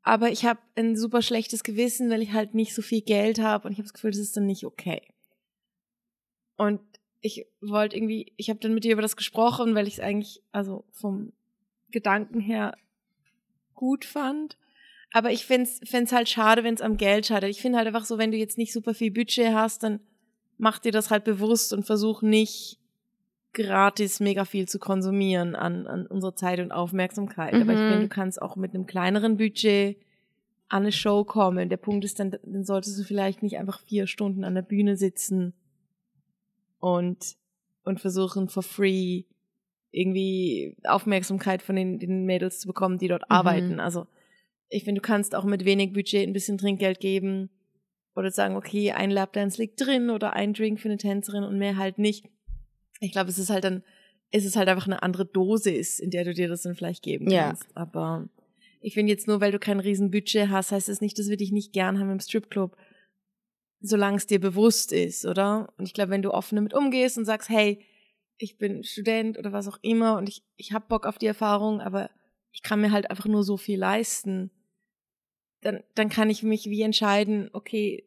[0.02, 3.68] Aber ich habe ein super schlechtes Gewissen, weil ich halt nicht so viel Geld habe
[3.68, 5.02] und ich habe das Gefühl, das ist dann nicht okay.
[6.58, 6.82] Und
[7.22, 10.42] ich wollte irgendwie, ich habe dann mit ihr über das gesprochen, weil ich es eigentlich,
[10.52, 11.34] also vom
[11.92, 12.76] Gedanken her
[13.76, 14.58] gut fand.
[15.12, 17.50] Aber ich finde es halt schade, wenn es am Geld schadet.
[17.50, 20.00] Ich finde halt einfach so, wenn du jetzt nicht super viel Budget hast, dann
[20.58, 22.78] mach dir das halt bewusst und versuch nicht
[23.54, 27.54] gratis mega viel zu konsumieren an, an unserer Zeit und Aufmerksamkeit.
[27.54, 27.62] Mhm.
[27.64, 28.02] Aber ich finde, Mhm.
[28.02, 29.98] du kannst auch mit einem kleineren Budget
[30.68, 31.70] an eine Show kommen.
[31.70, 34.98] Der Punkt ist dann, dann solltest du vielleicht nicht einfach vier Stunden an der Bühne
[34.98, 35.54] sitzen
[36.80, 37.36] und,
[37.84, 39.24] und versuchen for free
[39.92, 43.36] irgendwie Aufmerksamkeit von den, den Mädels zu bekommen, die dort Mhm.
[43.36, 43.80] arbeiten.
[43.80, 44.08] Also
[44.70, 47.50] ich finde, du kannst auch mit wenig Budget ein bisschen Trinkgeld geben
[48.16, 51.78] oder sagen, okay, ein Lapdance liegt drin oder ein Drink für eine Tänzerin und mehr
[51.78, 52.26] halt nicht.
[53.00, 53.84] Ich glaube, es ist halt dann,
[54.32, 57.30] es ist halt einfach eine andere Dosis, in der du dir das dann vielleicht geben
[57.32, 57.48] Ja.
[57.48, 57.66] kannst.
[57.76, 58.30] Aber
[58.82, 61.38] ich finde jetzt nur, weil du kein riesen Budget hast, heißt es nicht, dass wir
[61.38, 62.78] dich nicht gern haben im Stripclub,
[63.82, 65.74] solange es dir bewusst ist, oder?
[65.78, 67.80] Und ich glaube, wenn du offen damit umgehst und sagst, hey,
[68.40, 71.82] ich bin Student oder was auch immer und ich, ich hab Bock auf die Erfahrung,
[71.82, 72.10] aber
[72.52, 74.50] ich kann mir halt einfach nur so viel leisten,
[75.62, 78.06] dann, dann kann ich mich wie entscheiden, okay,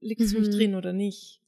[0.00, 0.52] liegt es für mich Mhm.
[0.52, 1.40] drin oder nicht.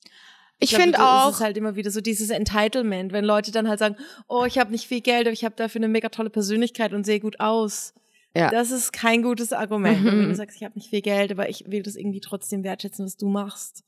[0.58, 3.78] Ich glaube, finde auch, ist halt immer wieder so dieses Entitlement, wenn Leute dann halt
[3.78, 3.96] sagen,
[4.28, 7.04] oh, ich habe nicht viel Geld, aber ich habe dafür eine mega tolle Persönlichkeit und
[7.04, 7.94] sehe gut aus.
[8.36, 8.50] Ja.
[8.50, 10.02] Das ist kein gutes Argument.
[10.02, 10.06] Mhm.
[10.06, 13.04] Wenn du sagst, ich habe nicht viel Geld, aber ich will das irgendwie trotzdem wertschätzen,
[13.04, 13.84] was du machst.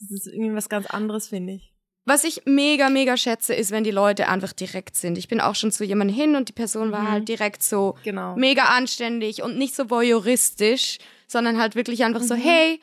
[0.00, 1.72] Das ist irgendwie was ganz anderes, finde ich.
[2.08, 5.18] Was ich mega, mega schätze, ist, wenn die Leute einfach direkt sind.
[5.18, 7.10] Ich bin auch schon zu jemandem hin und die Person war Mhm.
[7.10, 8.34] halt direkt so Genau.
[8.36, 12.40] mega anständig und nicht so voyeuristisch, sondern halt wirklich einfach so, Mhm.
[12.40, 12.80] hey,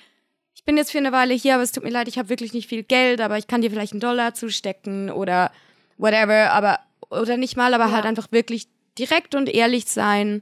[0.54, 2.54] ich bin jetzt für eine Weile hier, aber es tut mir leid, ich habe wirklich
[2.54, 5.52] nicht viel Geld, aber ich kann dir vielleicht einen Dollar zustecken oder
[5.98, 7.92] whatever, aber oder nicht mal, aber Ja.
[7.92, 8.68] halt einfach wirklich
[8.98, 10.42] direkt und ehrlich sein.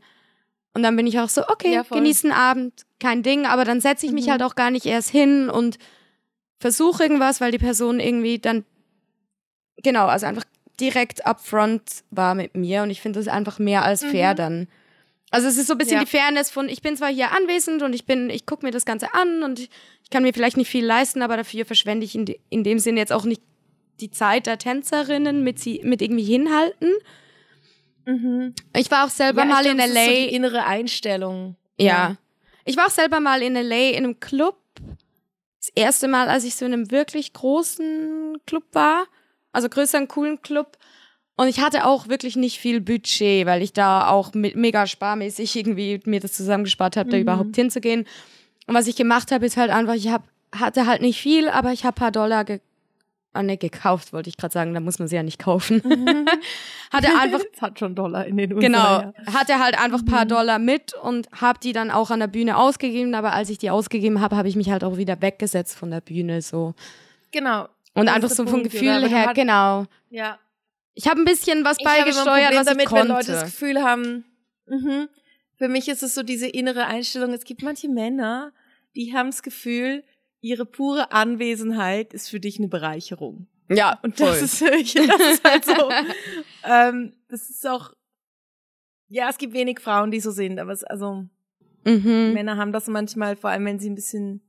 [0.73, 1.97] Und dann bin ich auch so, okay, Ja, voll.
[1.99, 4.31] genieß den Abend, kein Ding, aber dann setze ich mich Mhm.
[4.31, 5.77] halt auch gar nicht erst hin und
[6.59, 8.63] versuche irgendwas, weil die Person irgendwie dann
[9.77, 10.43] genau, also einfach
[10.79, 14.37] direkt upfront war mit mir und ich finde das einfach mehr als fair Mhm.
[14.37, 14.67] dann.
[15.31, 16.03] Also es ist so ein bisschen Ja.
[16.03, 18.85] die Fairness von, ich bin zwar hier anwesend und ich bin, ich gucke mir das
[18.85, 19.69] Ganze an und ich,
[20.03, 22.77] ich kann mir vielleicht nicht viel leisten, aber dafür verschwende ich in, de, in dem
[22.79, 23.41] Sinne jetzt auch nicht
[23.99, 26.91] die Zeit der Tänzerinnen mit sie mit irgendwie hinhalten.
[28.05, 28.53] Mhm.
[28.75, 30.05] Ich war auch selber Ja, mal glaub, in das ist LA.
[30.05, 31.55] So die innere Einstellung.
[31.79, 32.17] Ja.
[32.65, 34.57] Ich war auch selber mal in LA in einem Club.
[35.59, 39.05] Das erste Mal, als ich so in einem wirklich großen Club war.
[39.53, 40.77] Also größeren, coolen Club.
[41.35, 45.55] Und ich hatte auch wirklich nicht viel Budget, weil ich da auch mit mega sparmäßig
[45.55, 47.21] irgendwie mir das zusammengespart habe, da Mhm.
[47.23, 48.05] überhaupt hinzugehen.
[48.67, 50.23] Und was ich gemacht habe, ist halt einfach, ich hab,
[50.53, 52.59] hatte halt nicht viel, aber ich habe paar Dollar ge
[53.35, 55.81] ah, ne, gekauft, wollte ich gerade sagen, da muss man sie ja nicht kaufen.
[56.91, 58.61] hatte einfach Es hat schon Dollar in den USA.
[58.61, 59.13] Genau, Ja.
[59.33, 60.29] hatte halt einfach ein paar Mhm.
[60.29, 63.71] Dollar mit und habe die dann auch an der Bühne ausgegeben, aber als ich die
[63.71, 66.75] ausgegeben habe, habe ich mich halt auch wieder weggesetzt von der Bühne so.
[67.31, 67.67] Genau.
[67.93, 69.07] Und Das einfach so vom Punkt, Gefühl oder?
[69.07, 69.85] Her, genau.
[70.09, 70.39] Ja.
[70.95, 73.13] Ich habe ein bisschen was Ich beigesteuert, was damit, ich wenn konnte.
[73.13, 74.25] Leute das Gefühl haben,
[74.67, 75.09] mhm.
[75.57, 78.51] für mich ist es so diese innere Einstellung, es gibt manche Männer,
[78.95, 80.03] die haben das Gefühl,
[80.41, 83.47] ihre pure Anwesenheit ist für dich eine Bereicherung.
[83.69, 84.27] ja, Und voll.
[84.27, 85.89] das ist, das ist halt so.
[86.63, 87.93] ähm, das ist auch,
[89.07, 91.25] ja, es gibt wenig Frauen, die so sind, aber es, also,
[91.85, 92.33] mhm.
[92.33, 94.41] Männer haben das manchmal, vor allem wenn sie ein bisschen,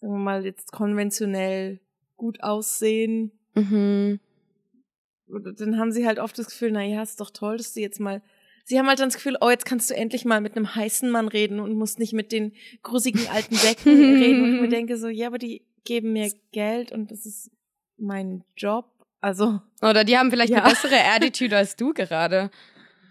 [0.00, 1.80] sagen wir mal, jetzt konventionell
[2.22, 4.20] gut aussehen, Mhm.
[5.26, 8.00] dann haben sie halt oft das Gefühl, na ja, ist doch toll, dass du jetzt
[8.00, 8.22] mal.
[8.64, 11.10] Sie haben halt dann das Gefühl, oh, jetzt kannst du endlich mal mit einem heißen
[11.10, 12.52] Mann reden und musst nicht mit den
[12.82, 13.92] grusigen alten Säcken
[14.22, 14.42] reden.
[14.44, 17.50] Und ich mir denke so, ja, aber die geben mir Geld und das ist
[17.98, 18.86] mein Job.
[19.20, 20.62] Also, Oder die haben vielleicht Ja.
[20.62, 22.50] eine bessere Attitude als du gerade.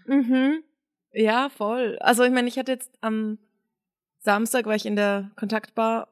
[0.06, 0.62] mhm.
[1.12, 1.98] ja, voll.
[2.00, 3.38] Also, ich meine, ich hatte jetzt am
[4.20, 6.08] Samstag war ich in der Kontaktbar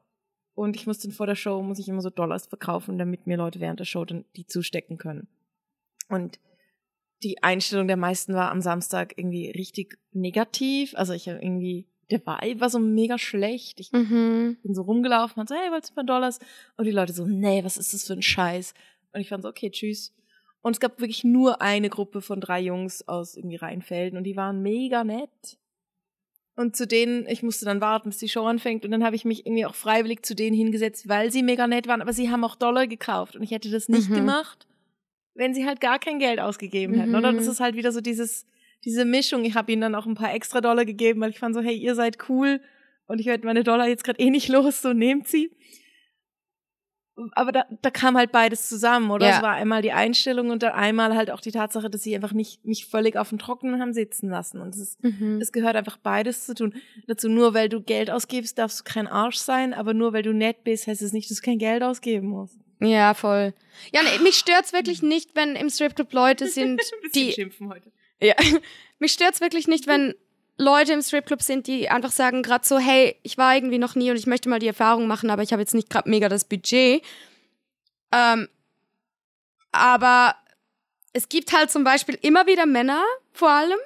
[0.61, 3.59] und ich musste vor der Show, muss ich immer so Dollars verkaufen, damit mir Leute
[3.59, 5.27] während der Show dann die zustecken können.
[6.07, 6.39] Und
[7.23, 10.93] die Einstellung der meisten war am Samstag irgendwie richtig negativ.
[10.95, 13.79] Also ich habe irgendwie, der Vibe war so mega schlecht.
[13.79, 14.57] Ich Mhm.
[14.63, 16.39] bin so rumgelaufen und so, hey, wolltest du ein paar Dollars?
[16.77, 18.73] Und die Leute so, nee, was ist das für ein Scheiß?
[19.13, 20.13] Und ich fand so, okay, tschüss.
[20.61, 24.35] Und es gab wirklich nur eine Gruppe von drei Jungs aus irgendwie Rheinfelden und die
[24.35, 25.57] waren mega nett.
[26.55, 28.83] Und zu denen, ich musste dann warten, bis die Show anfängt.
[28.85, 31.87] Und dann habe ich mich irgendwie auch freiwillig zu denen hingesetzt, weil sie mega nett
[31.87, 32.01] waren.
[32.01, 33.35] Aber sie haben auch Dollar gekauft.
[33.35, 34.15] Und ich hätte das nicht Mhm.
[34.15, 34.67] gemacht,
[35.33, 37.11] wenn sie halt gar kein Geld ausgegeben hätten.
[37.11, 37.15] Mhm.
[37.15, 38.45] Oder das ist halt wieder so dieses,
[38.83, 39.45] diese Mischung.
[39.45, 41.75] Ich habe ihnen dann auch ein paar extra Dollar gegeben, weil ich fand so, hey,
[41.75, 42.59] ihr seid cool.
[43.07, 45.51] Und ich werde meine Dollar jetzt gerade eh nicht los, so nehmt sie.
[47.33, 49.27] Aber da, da kam halt beides zusammen, oder?
[49.27, 49.35] Ja.
[49.37, 52.31] Es war einmal die Einstellung und dann einmal halt auch die Tatsache, dass sie einfach
[52.31, 54.59] nicht mich völlig auf dem Trockenen haben sitzen lassen.
[54.61, 55.39] Und es ist Mhm.
[55.41, 56.73] es gehört einfach beides zu tun.
[57.07, 60.33] Dazu, nur weil du Geld ausgibst, darfst du kein Arsch sein, aber nur weil du
[60.33, 62.57] nett bist, heißt es nicht, dass du kein Geld ausgeben musst.
[62.79, 63.53] Ja, voll.
[63.93, 66.81] Ja, nee, mich stört's wirklich nicht, wenn im Stripclub Leute sind,
[67.13, 67.91] die schimpfen heute.
[68.21, 68.35] Ja,
[68.99, 70.15] mich stört's wirklich nicht, wenn
[70.61, 74.09] Leute im Stripclub sind, die einfach sagen gerade so, hey, ich war irgendwie noch nie
[74.11, 76.45] und ich möchte mal die Erfahrung machen, aber ich habe jetzt nicht gerade mega das
[76.45, 77.03] Budget.
[78.11, 78.47] Ähm,
[79.71, 80.35] aber
[81.13, 83.03] es gibt halt zum Beispiel immer wieder Männer,
[83.33, 83.79] vor allem,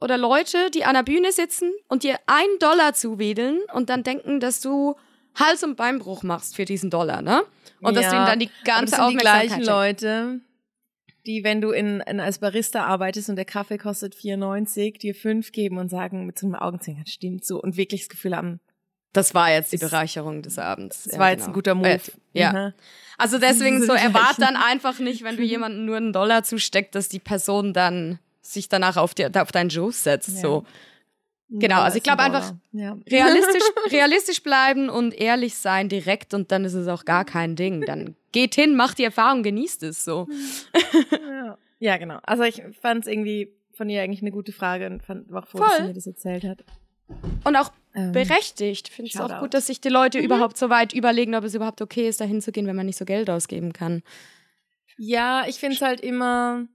[0.00, 4.40] oder Leute, die an der Bühne sitzen und dir einen Dollar zuwedeln und dann denken,
[4.40, 4.96] dass du
[5.34, 7.44] Hals- und Beinbruch machst für diesen Dollar, ne?
[7.80, 10.40] Und dass du ihm dann die Und ganze das sind die Aufmerksamkeit gleichen Leute,
[11.26, 15.52] die, wenn du in, in als Barista arbeitest und der Kaffee kostet 4,90, dir fünf
[15.52, 18.60] geben und sagen mit so einem Augenzwinkern, stimmt so und wirklich das Gefühl haben,
[19.12, 21.04] Das war jetzt die Bereicherung des Abends.
[21.04, 21.50] das Ja, war jetzt genau.
[21.50, 22.00] ein guter Move.
[22.32, 22.52] Ja.
[22.52, 22.72] Mhm.
[23.18, 26.94] Also deswegen so, die erwart dann einfach nicht, wenn du jemandem nur einen Dollar zusteckt,
[26.94, 30.28] dass die Person dann sich danach auf, dir, auf deinen Joe setzt.
[30.36, 30.40] Ja.
[30.40, 30.66] So.
[31.48, 32.54] Genau, also ich glaube einfach-.
[32.72, 32.96] Ja.
[33.10, 37.82] Realistisch, realistisch bleiben und ehrlich sein, direkt und dann ist es auch gar kein Ding.
[37.86, 40.26] Dann geht hin, macht die Erfahrung, genießt es so.
[41.12, 41.58] Ja.
[41.78, 42.18] ja, genau.
[42.24, 45.58] Also ich fand es irgendwie von ihr eigentlich eine gute Frage und fand, auch froh,
[45.58, 45.76] dass Voll.
[45.82, 46.64] sie mir das erzählt hat.
[47.44, 48.88] Und auch Ähm, berechtigt.
[48.88, 51.80] Finde ich auch gut, dass sich die Leute überhaupt so weit überlegen, ob es überhaupt
[51.80, 54.02] okay ist, da hinzugehen, wenn man nicht so Geld ausgeben kann.
[54.98, 56.66] Ja, ich finde es halt immer.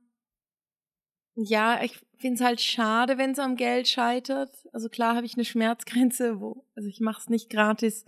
[1.36, 4.51] Ja, ich finde es halt schade, wenn es am Geld scheitert.
[4.73, 8.05] Also klar habe ich eine Schmerzgrenze, wo, also ich mache es nicht gratis.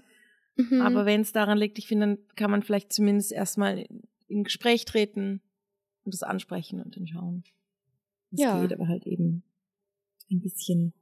[0.56, 0.82] Mhm.
[0.82, 4.44] Aber wenn es daran liegt, ich finde, dann kann man vielleicht zumindest erstmal in, in
[4.44, 5.42] Gespräch treten
[6.04, 7.44] und das ansprechen und dann schauen.
[8.32, 8.62] Es Ja.
[8.62, 9.44] geht, aber halt eben
[10.30, 10.94] ein bisschen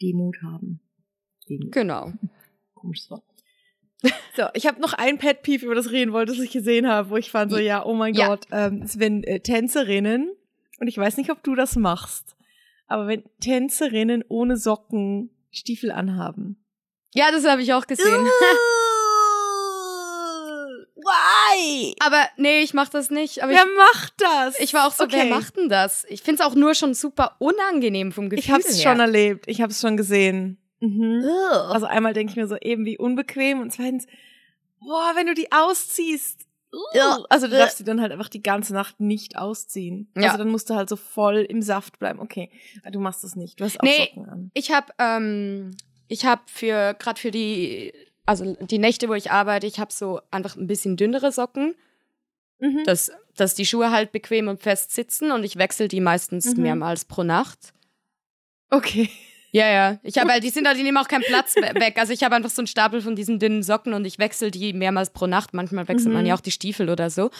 [0.00, 0.80] Demut haben.
[1.48, 1.72] Demut.
[1.72, 2.12] Genau.
[2.74, 3.24] Komisches Wort.
[4.36, 7.10] So, ich habe noch ein Pet Peeve, über das reden wollte, das ich gesehen habe,
[7.10, 8.28] wo ich fand so, ja, oh mein Ja.
[8.28, 10.30] Gott, ähm, wenn äh, Tänzerinnen,
[10.80, 12.36] und ich weiß nicht, ob du das machst,
[12.86, 16.62] aber wenn Tänzerinnen ohne Socken Stiefel anhaben.
[17.14, 18.26] Ja, das habe ich auch gesehen.
[20.96, 21.94] Why?
[22.00, 23.42] Aber nee, ich mach das nicht.
[23.42, 24.56] Aber Wer macht das?
[24.56, 25.30] ich, ich war auch so, wer Okay.
[25.30, 26.04] macht denn das?
[26.08, 28.90] Ich find's auch nur schon super unangenehm vom Gefühl Ich habe es her.
[28.90, 30.58] schon erlebt, ich habe es schon gesehen.
[30.80, 31.24] Mhm.
[31.70, 34.06] Also einmal denke ich mir so eben wie unbequem und zweitens,
[34.80, 36.45] boah, wenn du die ausziehst.
[36.94, 37.18] Ja.
[37.30, 40.10] Also du darfst die dann halt einfach die ganze Nacht nicht ausziehen.
[40.16, 40.24] Ja.
[40.26, 42.20] Also dann musst du halt so voll im Saft bleiben.
[42.20, 42.50] Okay,
[42.92, 43.58] du machst das nicht.
[43.60, 44.06] Du hast auch Nee.
[44.14, 44.50] Socken an.
[44.54, 45.76] Ich habe ähm,
[46.08, 47.92] ich habe für gerade für die
[48.26, 51.74] also die Nächte, wo ich arbeite, ich habe so einfach ein bisschen dünnere Socken,
[52.58, 52.84] Mhm.
[52.84, 56.62] dass dass die Schuhe halt bequem und fest sitzen und ich wechsle die meistens Mhm.
[56.62, 57.74] mehrmals pro Nacht.
[58.70, 59.10] Okay.
[59.56, 59.98] Ja, ja.
[60.02, 61.96] Ich habe halt, die sind halt, die nehmen auch keinen Platz we- weg.
[61.98, 64.72] Also ich habe einfach so einen Stapel von diesen dünnen Socken und ich wechsle die
[64.74, 65.54] mehrmals pro Nacht.
[65.54, 66.28] Manchmal wechselt man Mhm.
[66.28, 67.30] ja auch die Stiefel oder so.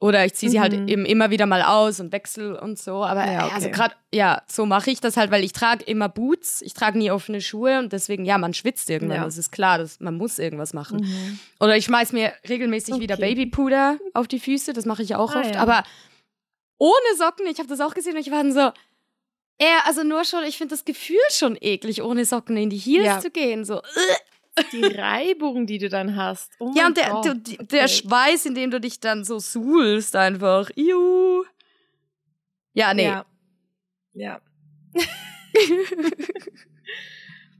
[0.00, 0.88] Oder ich ziehe sie halt Mhm.
[0.88, 3.04] eben immer wieder mal aus und wechsle und so.
[3.04, 3.54] Aber Ja, ja, okay.
[3.54, 6.98] also gerade, ja, so mache ich das halt, weil ich trage immer Boots, ich trage
[6.98, 9.18] nie offene Schuhe und deswegen, ja, man schwitzt irgendwann.
[9.18, 9.24] Ja.
[9.24, 10.98] Das ist klar, dass man muss irgendwas machen.
[11.02, 11.38] Mhm.
[11.60, 13.34] Oder ich schmeiß mir regelmäßig wieder Okay.
[13.34, 15.54] Babypuder auf die Füße, das mache ich auch Ah, oft.
[15.54, 15.60] ja.
[15.60, 15.84] Aber
[16.78, 18.72] ohne Socken, ich habe das auch gesehen und ich war dann so,
[19.60, 23.06] ja, also nur schon, ich finde das Gefühl schon eklig, ohne Socken in die Heels
[23.06, 23.20] Ja.
[23.20, 23.64] zu gehen.
[23.64, 23.80] So.
[24.72, 26.52] Die Reibung, die du dann hast.
[26.60, 27.88] Oh Ja, und der, der, der- Okay.
[27.88, 30.70] Schweiß, in dem du dich dann so suhlst, einfach.
[30.76, 31.44] Iu.
[32.72, 33.04] Ja, nee.
[33.04, 33.26] Ja.
[34.12, 34.40] ja.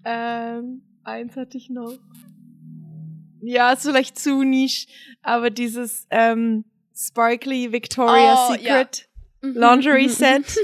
[0.04, 1.98] ähm, eins hatte ich noch.
[3.42, 4.86] Ja, ist vielleicht zu niche,
[5.22, 6.64] aber dieses ähm,
[6.96, 9.08] Sparkly Victoria's Oh, Secret
[9.42, 9.52] Mhm.
[9.58, 10.44] Lingerie Set.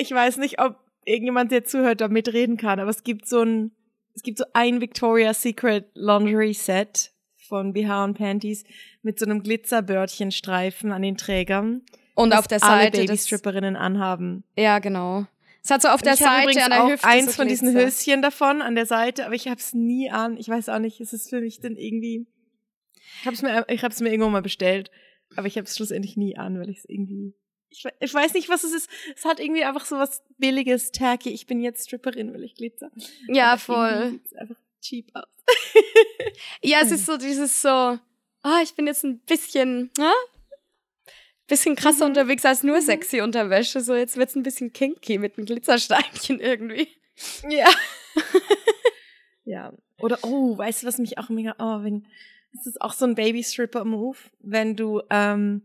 [0.00, 3.70] Ich weiß nicht, ob irgendjemand, der zuhört, da mitreden kann, aber es gibt so ein,
[4.14, 8.64] es gibt so ein Victoria's Secret Lingerie Set von BH und Panties
[9.02, 11.82] mit so einem Glitzerbördchenstreifen an den Trägern.
[12.14, 12.98] Und auf der alle Seite.
[12.98, 14.44] Das, Babystripperinnen anhaben.
[14.56, 15.26] ja, genau.
[15.62, 17.06] Es hat so auf der ich Seite an der auch Hüfte.
[17.06, 17.74] eins so von diesen.
[17.74, 20.38] Höschen davon an der Seite, aber ich habe es nie an.
[20.38, 22.26] Ich weiß auch nicht, es ist für mich dann irgendwie.
[23.20, 24.90] Ich habe es mir, ich habe es mir irgendwann mal bestellt,
[25.36, 27.34] aber ich habe es schlussendlich nie an, weil ich es irgendwie.
[27.70, 28.90] Ich, ich weiß nicht, was es ist.
[29.16, 31.30] Es hat irgendwie einfach so was billiges, tacky.
[31.30, 32.90] Ich bin jetzt Stripperin, weil ich Glitzer.
[33.28, 34.10] Ja, Aber voll.
[34.10, 35.24] sieht's einfach cheap aus.
[36.62, 40.12] Ja, es ist so dieses so, ah, ich bin jetzt ein bisschen, ne?
[41.48, 42.10] Bisschen krasser Mhm.
[42.10, 43.80] unterwegs als nur sexy Unterwäsche.
[43.80, 46.88] So, jetzt wird's ein bisschen kinky mit einem Glitzersteinchen irgendwie.
[47.48, 47.68] Ja.
[49.44, 49.72] ja.
[49.98, 52.06] Oder, oh, weißt du, was mich auch mega, oh, wenn,
[52.54, 55.62] das ist auch so ein Baby-Stripper-Move, wenn du ähm,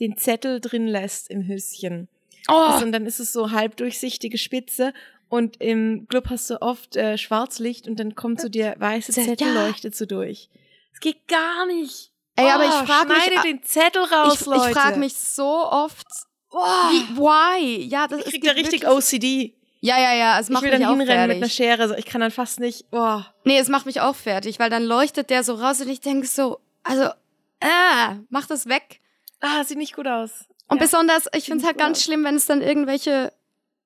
[0.00, 2.08] den Zettel drin lässt im Höschen.
[2.48, 4.92] Oh, Also, und dann ist es so halbdurchsichtige Spitze
[5.28, 9.26] und im Club hast du oft äh, Schwarzlicht und dann kommt so der weiße Ja.
[9.26, 10.48] Zettel leuchtet so durch.
[10.92, 12.10] Es geht gar nicht.
[12.36, 14.68] Ey, aber Oh, ich frag mich- Schneide den Zettel raus, ich, Leute.
[14.70, 16.06] ich frage mich so oft,
[16.50, 17.82] oh, wie, why?
[17.84, 19.54] Ja, das ich krieg da richtig OCD.
[19.80, 21.54] Ja, ja, ja, es Ich macht will mich dann auch hinrennen mit einer fertig.
[21.54, 21.88] Schere.
[21.88, 21.94] So.
[21.94, 22.84] Ich kann dann fast nicht.
[22.92, 23.20] Oh.
[23.44, 26.26] Nee, es macht mich auch fertig, weil dann leuchtet der so raus und ich denke
[26.26, 27.04] so, also,
[27.60, 29.00] äh, mach das weg.
[29.40, 30.44] Ah, sieht nicht gut aus.
[30.68, 30.82] Und Ja.
[30.84, 32.04] besonders, ich finde es halt ganz aus.
[32.04, 33.32] schlimm, wenn es dann irgendwelche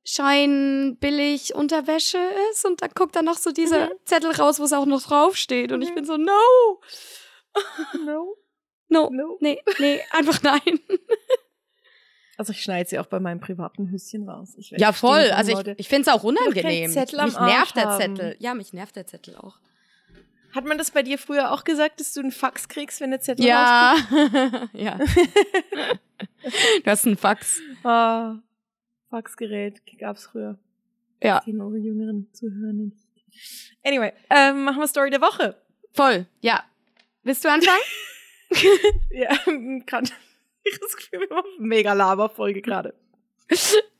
[0.04, 2.18] Schein billig Unterwäsche
[2.50, 3.92] ist und dann guckt dann noch so dieser Mhm.
[4.04, 6.32] Zettel raus, wo es auch noch draufsteht und ich bin so, no,
[8.04, 8.36] No.
[8.88, 9.36] no, No.
[9.40, 10.80] nee, nee, einfach nein.
[12.38, 14.54] Also ich schneide sie auch bei meinem privaten Höschen raus.
[14.70, 15.30] Ja, voll.
[15.32, 16.90] Also ich, ich finde es auch doch keinen unangenehm.
[16.90, 17.98] Zettel am mich nervt der.
[17.98, 18.36] Zettel.
[18.40, 19.58] Ja, mich nervt der Zettel auch.
[20.54, 23.20] Hat man das bei dir früher auch gesagt, dass du einen Fax kriegst, wenn der
[23.20, 23.96] Zettel Ja.
[24.72, 24.98] ja.
[24.98, 27.60] du hast einen Fax.
[27.60, 27.86] rauskommt?
[27.86, 28.38] Ah,
[29.10, 30.58] Faxgerät gab's früher.
[31.22, 31.40] Ja.
[31.40, 32.96] Kennen unsere jüngeren Zuhörer nicht.
[33.84, 35.56] Anyway, ähm, machen wir Story der Woche.
[35.92, 36.26] Voll.
[36.40, 36.64] Ja.
[37.22, 37.80] Willst du anfangen?
[39.10, 39.30] Ja,
[39.86, 40.10] gerade
[40.64, 42.94] ich das Gefühl, wir haben eine mega Laberfolge gerade.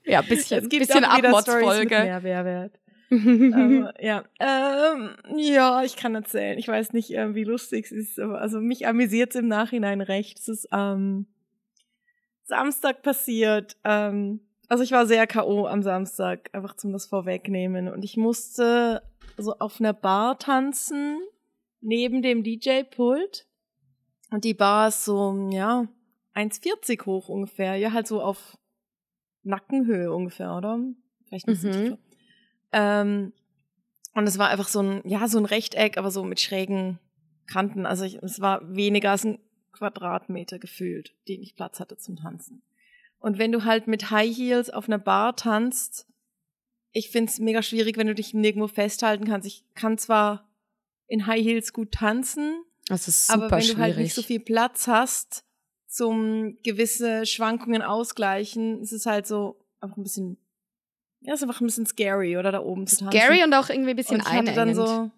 [0.05, 2.21] ja, bisschen, Es gibt bisschen Abmodsfolge.
[2.23, 2.79] Mehrwert.
[3.13, 6.59] Aber, ja, ähm, ja, ich kann erzählen.
[6.59, 10.01] Ich weiß nicht, ähm, wie lustig es ist, aber also mich amüsiert es im Nachhinein
[10.01, 10.39] recht.
[10.39, 11.27] Es ist ähm,
[12.45, 13.77] Samstag passiert.
[13.85, 15.67] Ähm, also ich war sehr K.O.
[15.67, 17.89] am Samstag, einfach zum das vorwegnehmen.
[17.89, 19.03] Und ich musste
[19.37, 21.21] so auf einer Bar tanzen,
[21.81, 23.47] neben dem DJ-Pult.
[24.31, 25.87] Und die Bar ist so, ja,
[26.35, 27.77] 1,40 hoch ungefähr.
[27.77, 28.57] Ja, halt so auf
[29.43, 30.81] Nackenhöhe ungefähr, oder?
[31.27, 31.99] Vielleicht ein bisschen Mhm.
[32.73, 33.33] Ähm,
[34.15, 36.99] und es war einfach so ein, ja, so ein Rechteck, aber so mit schrägen
[37.47, 37.87] Kanten.
[37.87, 39.39] Also ich, es war weniger als ein
[39.73, 42.63] Quadratmeter gefühlt, den ich Platz hatte zum Tanzen.
[43.19, 46.07] Und wenn du halt mit High Heels auf einer Bar tanzt,
[46.93, 49.47] ich find's mega schwierig, wenn du dich nirgendwo festhalten kannst.
[49.47, 50.51] Ich kann zwar
[51.07, 53.77] in High Heels gut tanzen, Das ist super aber wenn schwierig.
[53.77, 55.45] du halt nicht so viel Platz hast,
[55.87, 60.37] zum gewisse Schwankungen ausgleichen, ist es halt so einfach ein bisschen,
[61.23, 63.19] ja, ist einfach ein bisschen scary, oder da oben zu tanzen.
[63.19, 65.11] Scary und auch irgendwie ein bisschen und ich hatte dann so,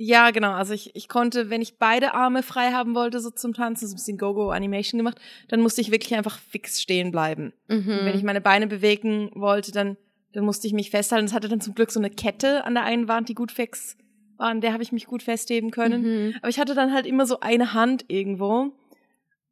[0.00, 3.52] ja, genau, also ich, ich konnte, wenn ich beide Arme frei haben wollte, so zum
[3.52, 7.52] Tanzen, so ein bisschen Go-Go-Animation gemacht, dann musste ich wirklich einfach fix stehen bleiben.
[7.66, 7.98] Mhm.
[8.04, 9.96] Wenn ich meine Beine bewegen wollte, dann,
[10.32, 11.26] dann musste ich mich festhalten.
[11.26, 13.96] Es hatte dann zum Glück so eine Kette an der einen Wand, die gut fix
[14.36, 16.02] war, an der habe ich mich gut festheben können.
[16.02, 16.34] Mhm.
[16.38, 18.72] Aber ich hatte dann halt immer so eine Hand irgendwo.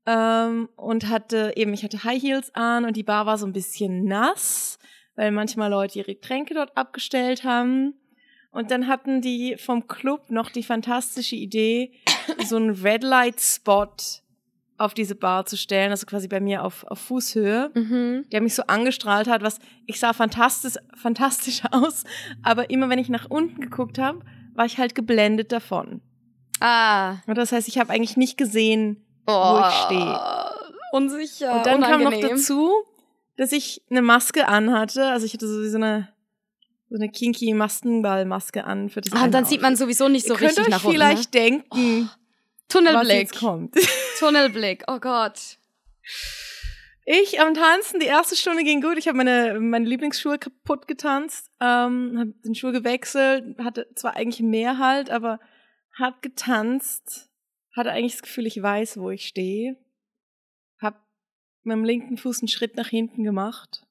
[0.09, 3.53] Ähm, und hatte eben, ich hatte High Heels an und die Bar war so ein
[3.53, 4.76] bisschen nass,
[5.17, 7.95] weil manchmal Leute ihre Getränke dort abgestellt haben.
[8.53, 11.93] Und dann hatten die vom Club noch die fantastische Idee,
[12.47, 13.87] so einen Red Light Spot
[14.79, 18.25] auf diese Bar zu stellen, also quasi bei mir auf, auf Fußhöhe Mhm.
[18.31, 22.05] der mich so angestrahlt hat, was ich sah fantastisch, fantastisch aus,
[22.43, 24.21] aber immer wenn ich nach unten geguckt habe,
[24.55, 26.01] war ich halt geblendet davon.
[26.61, 27.17] Ah.
[27.27, 30.21] Und das heißt, ich habe eigentlich nicht gesehen, Oh, wo ich stehe.
[30.93, 31.57] Unsicher.
[31.57, 32.37] Und dann kam noch unangenehm.
[32.37, 32.71] dazu,
[33.37, 36.09] dass ich eine Maske anhatte, also ich hatte so wie so eine
[36.89, 39.87] so eine kinky Maskenballmaske an für das Ah, dann sieht man Outfit.
[39.87, 40.95] sowieso nicht so Ihr könnt richtig euch nach unten.
[40.95, 41.41] vielleicht ne?
[41.41, 42.19] denken, was
[42.69, 43.17] Tunnelblick.
[43.19, 43.75] jetzt kommt.
[44.19, 44.85] Tunnelblick.
[44.87, 45.59] Oh Gott.
[47.05, 48.99] Ich am Tanzen, die erste Stunde ging gut.
[48.99, 54.41] Ich habe meine, meine Lieblingsschuhe kaputt getanzt, ähm, habe den Schuh gewechselt, hatte zwar eigentlich
[54.41, 55.39] mehr halt, aber
[55.99, 57.29] hab getanzt,
[57.77, 59.77] hatte eigentlich das Gefühl, ich weiß, wo ich stehe.
[61.67, 63.85] Mit dem linken Fuß einen Schritt nach hinten gemacht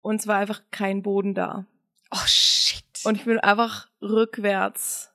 [0.00, 1.66] und es war einfach kein Boden da.
[2.10, 2.82] Oh shit.
[3.04, 5.12] Und ich bin einfach rückwärts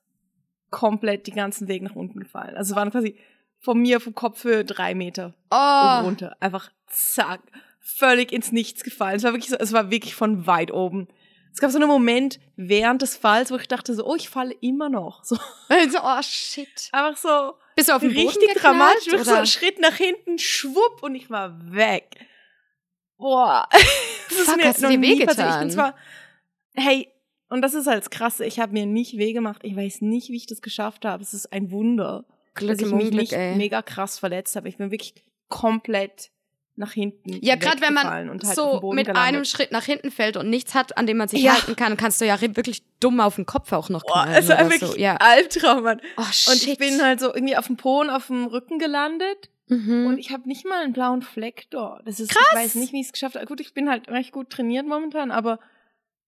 [0.69, 2.55] komplett den ganzen Weg nach unten gefallen.
[2.55, 3.17] Also es waren quasi
[3.59, 5.99] von mir vom Kopfhöhe drei Meter oh.
[6.01, 6.37] runter.
[6.39, 7.41] Einfach zack,
[7.81, 9.17] völlig ins Nichts gefallen.
[9.17, 11.09] Es war wirklich so, es war wirklich von weit oben.
[11.51, 14.55] Es gab so einen Moment während des Falls, wo ich dachte so, oh, ich falle
[14.61, 15.25] immer noch.
[15.25, 16.89] So Also, oh shit.
[16.93, 19.39] einfach so Bist du auf den Boden richtig geknallt, dramatisch, wirklich so oder?
[19.41, 22.25] ein Schritt nach hinten, schwupp und ich war weg.
[23.17, 23.69] Boah,
[24.29, 25.53] das Fuck, hast du dir wehgetan?
[25.53, 25.95] Ich bin zwar,
[26.73, 27.07] hey,
[27.49, 29.61] und das ist halt das Krasse, ich habe mir nicht weh gemacht.
[29.63, 31.21] Ich weiß nicht, wie ich das geschafft habe.
[31.21, 32.25] Es ist ein Wunder
[32.55, 33.55] Glück dass ich mich Unglück, nicht ey.
[33.55, 34.67] mega krass verletzt habe.
[34.69, 35.13] Ich bin wirklich
[35.47, 36.31] komplett
[36.77, 37.39] nach hinten.
[37.41, 39.17] Ja, gerade wenn man und halt so mit gelandet.
[39.17, 41.53] einem Schritt nach hinten fällt und nichts hat, an dem man sich Ja.
[41.53, 44.47] halten kann, kannst du ja wirklich dumm auf den Kopf auch noch Boah, knallen es
[44.47, 44.97] war oder wirklich so.
[44.97, 45.15] Ja.
[45.17, 46.01] Albtraum, Mann.
[46.17, 46.53] Oh shit.
[46.53, 50.05] Und ich bin halt so irgendwie auf dem Po und auf dem Rücken gelandet mhm.
[50.05, 52.07] und ich habe nicht mal einen blauen Fleck dort.
[52.07, 52.45] Das ist, Krass.
[52.51, 53.45] ich weiß nicht, wie ich es geschafft habe.
[53.47, 55.59] Gut, ich bin halt recht gut trainiert momentan, aber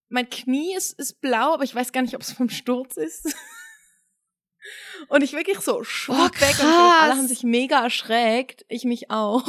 [0.08, 3.34] mein Knie ist, ist blau, aber ich weiß gar nicht, ob es vom Sturz ist.
[5.08, 8.64] Und ich wirklich so schwupp Oh, weg und alle haben sich mega erschreckt.
[8.68, 9.46] Ich mich auch.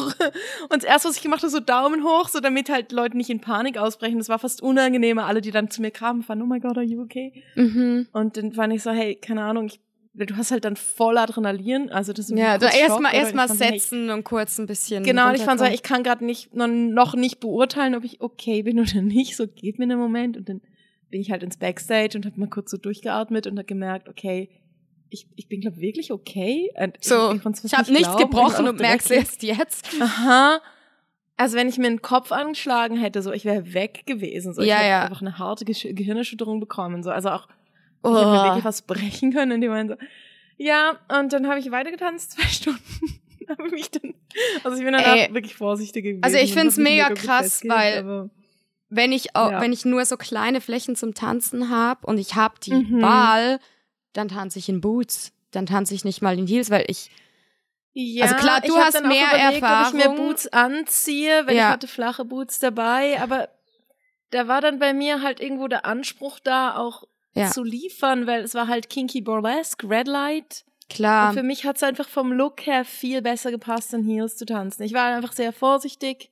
[0.70, 3.30] Und das erste, was ich gemacht habe, so Daumen hoch, so damit halt Leute nicht
[3.30, 4.18] in Panik ausbrechen.
[4.20, 5.26] Das war fast unangenehmer.
[5.26, 7.44] Alle, die dann zu mir kamen, fanden, oh my God, are you okay?
[7.56, 8.08] mhm.
[8.14, 9.80] Und dann fand ich so, hey, keine Ahnung, ich,
[10.14, 11.90] du hast halt dann voll Adrenalin.
[11.92, 15.04] Also das ist Ja, da erstmal erstmal so, hey, setzen und kurz ein bisschen.
[15.04, 18.22] Genau, und ich fand so, ich kann gerade nicht noch, noch nicht beurteilen, ob ich
[18.22, 19.36] okay bin oder nicht.
[19.36, 20.62] So geht mir einen Moment und dann
[21.10, 24.50] bin ich halt ins Backstage und habe mal kurz so durchgeatmet und habe gemerkt, okay,
[25.12, 26.72] ich, ich bin glaube wirklich okay.
[26.80, 28.20] Und so, ich, ich, fast habe nicht nichts glauben.
[28.32, 29.90] gebrochen Ich und auch merk's direkt erst jetzt.
[30.02, 30.60] Aha.
[31.38, 34.54] Also wenn ich mir den Kopf angeschlagen hätte, so ich wäre weg gewesen.
[34.54, 34.62] So.
[34.62, 35.04] Ich Ja, hätte ja.
[35.06, 37.04] einfach eine harte Gesch- Gehirnerschütterung bekommen.
[37.04, 37.10] So.
[37.12, 37.54] Also auch, ich
[38.04, 38.16] Oh.
[38.18, 39.92] hätte mir wirklich was brechen können in dem Moment.
[39.92, 39.98] So.
[40.58, 42.80] Ja, und dann habe ich weitergetanzt, zwei Stunden.
[43.50, 44.14] habe mich dann,
[44.64, 45.28] also ich bin dann Ey.
[45.30, 46.24] auch wirklich vorsichtig gewesen.
[46.24, 48.30] Also ich und hab mich mega krass, weil-
[48.94, 49.62] Wenn ich, auch, Ja.
[49.62, 53.02] wenn ich nur so kleine Flächen zum Tanzen habe und ich habe die Mhm.
[53.02, 53.60] Wahl,
[54.14, 55.34] dann tanze ich in Boots.
[55.52, 57.10] Dann tanze ich nicht mal in Heels, weil ich
[57.94, 60.16] Ja, Also klar, du hast dann auch mehr überlegt, Ob ich mir Erfahrung.
[60.16, 61.68] Boots anziehe, weil Ja.
[61.68, 63.50] ich hatte flache Boots dabei, aber
[64.30, 67.04] da war dann bei mir halt irgendwo der Anspruch da, auch
[67.34, 67.50] Ja.
[67.52, 70.64] zu liefern, weil es war halt Kinky Burlesque, Red Light.
[70.90, 71.30] klar.
[71.30, 74.46] Und für mich hat es einfach vom Look her viel besser gepasst, in Heels zu
[74.46, 74.84] tanzen.
[74.84, 76.30] Ich war einfach sehr vorsichtig.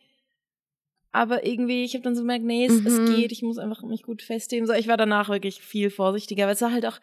[1.12, 3.06] Aber irgendwie, ich habe dann so gemerkt, nee, es, es Mhm.
[3.06, 4.68] geht, ich muss einfach mich gut festheben.
[4.68, 7.00] So, ich war danach wirklich viel vorsichtiger, weil es war halt auch,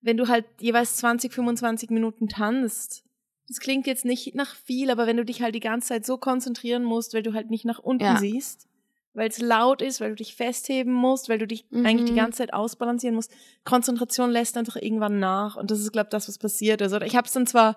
[0.00, 3.04] wenn du halt jeweils 20, 25 Minuten tanzt,
[3.48, 6.18] das klingt jetzt nicht nach viel, aber wenn du dich halt die ganze Zeit so
[6.18, 8.16] konzentrieren musst, weil du halt nicht nach unten Ja.
[8.16, 8.66] siehst,
[9.14, 11.86] weil es laut ist, weil du dich festheben musst, weil du dich Mhm.
[11.86, 13.32] eigentlich die ganze Zeit ausbalancieren musst,
[13.64, 15.56] Konzentration lässt einfach irgendwann nach.
[15.56, 16.92] Und das ist, glaube ich, das, was passiert ist.
[16.92, 17.76] Oder ich habe es dann zwar,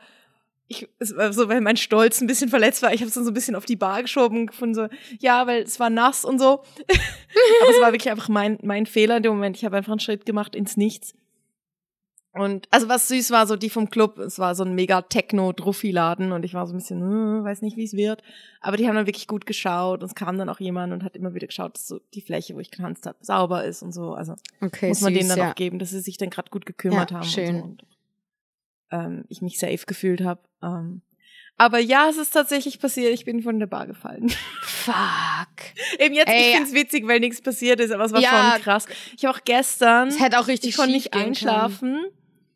[0.68, 3.34] ich, so, weil mein Stolz ein bisschen verletzt war, ich habe es dann so ein
[3.34, 4.88] bisschen auf die Bar geschoben, gefunden, so,
[5.20, 6.64] ja, weil es war nass und so.
[7.62, 9.56] Aber es war wirklich einfach mein, mein Fehler in dem Moment.
[9.58, 11.14] Ich habe einfach einen Schritt gemacht ins Nichts.
[12.34, 16.32] Und also was süß war, so die vom Club, es war so ein mega Techno-Druffi-Laden
[16.32, 18.24] und ich war so ein bisschen, hm, weiß nicht, wie es wird.
[18.62, 21.18] Aber die haben dann wirklich gut geschaut und es kam dann auch jemand und hat
[21.18, 24.14] immer wieder geschaut, dass so die Fläche, wo ich getanzt habe, sauber ist und so.
[24.14, 25.52] Also okay, muss man süß, denen dann ja.
[25.52, 27.56] auch geben, dass sie sich dann gerade gut gekümmert Ja, haben schön.
[27.56, 27.66] und so.
[27.66, 27.86] Und,
[28.92, 30.40] ähm, ich mich safe gefühlt habe.
[30.64, 31.02] Ähm,
[31.58, 33.14] aber ja, es ist tatsächlich passiert.
[33.14, 34.30] Ich bin von der Bar gefallen.
[34.62, 34.96] Fuck.
[36.00, 36.50] Eben jetzt, Ey.
[36.52, 38.54] ich find's witzig, weil nichts passiert ist, aber es war Ja.
[38.54, 38.86] schon krass.
[39.18, 41.98] Ich habe auch gestern, Es hätte auch richtig ich konnte nicht einschlafen.
[41.98, 42.12] Und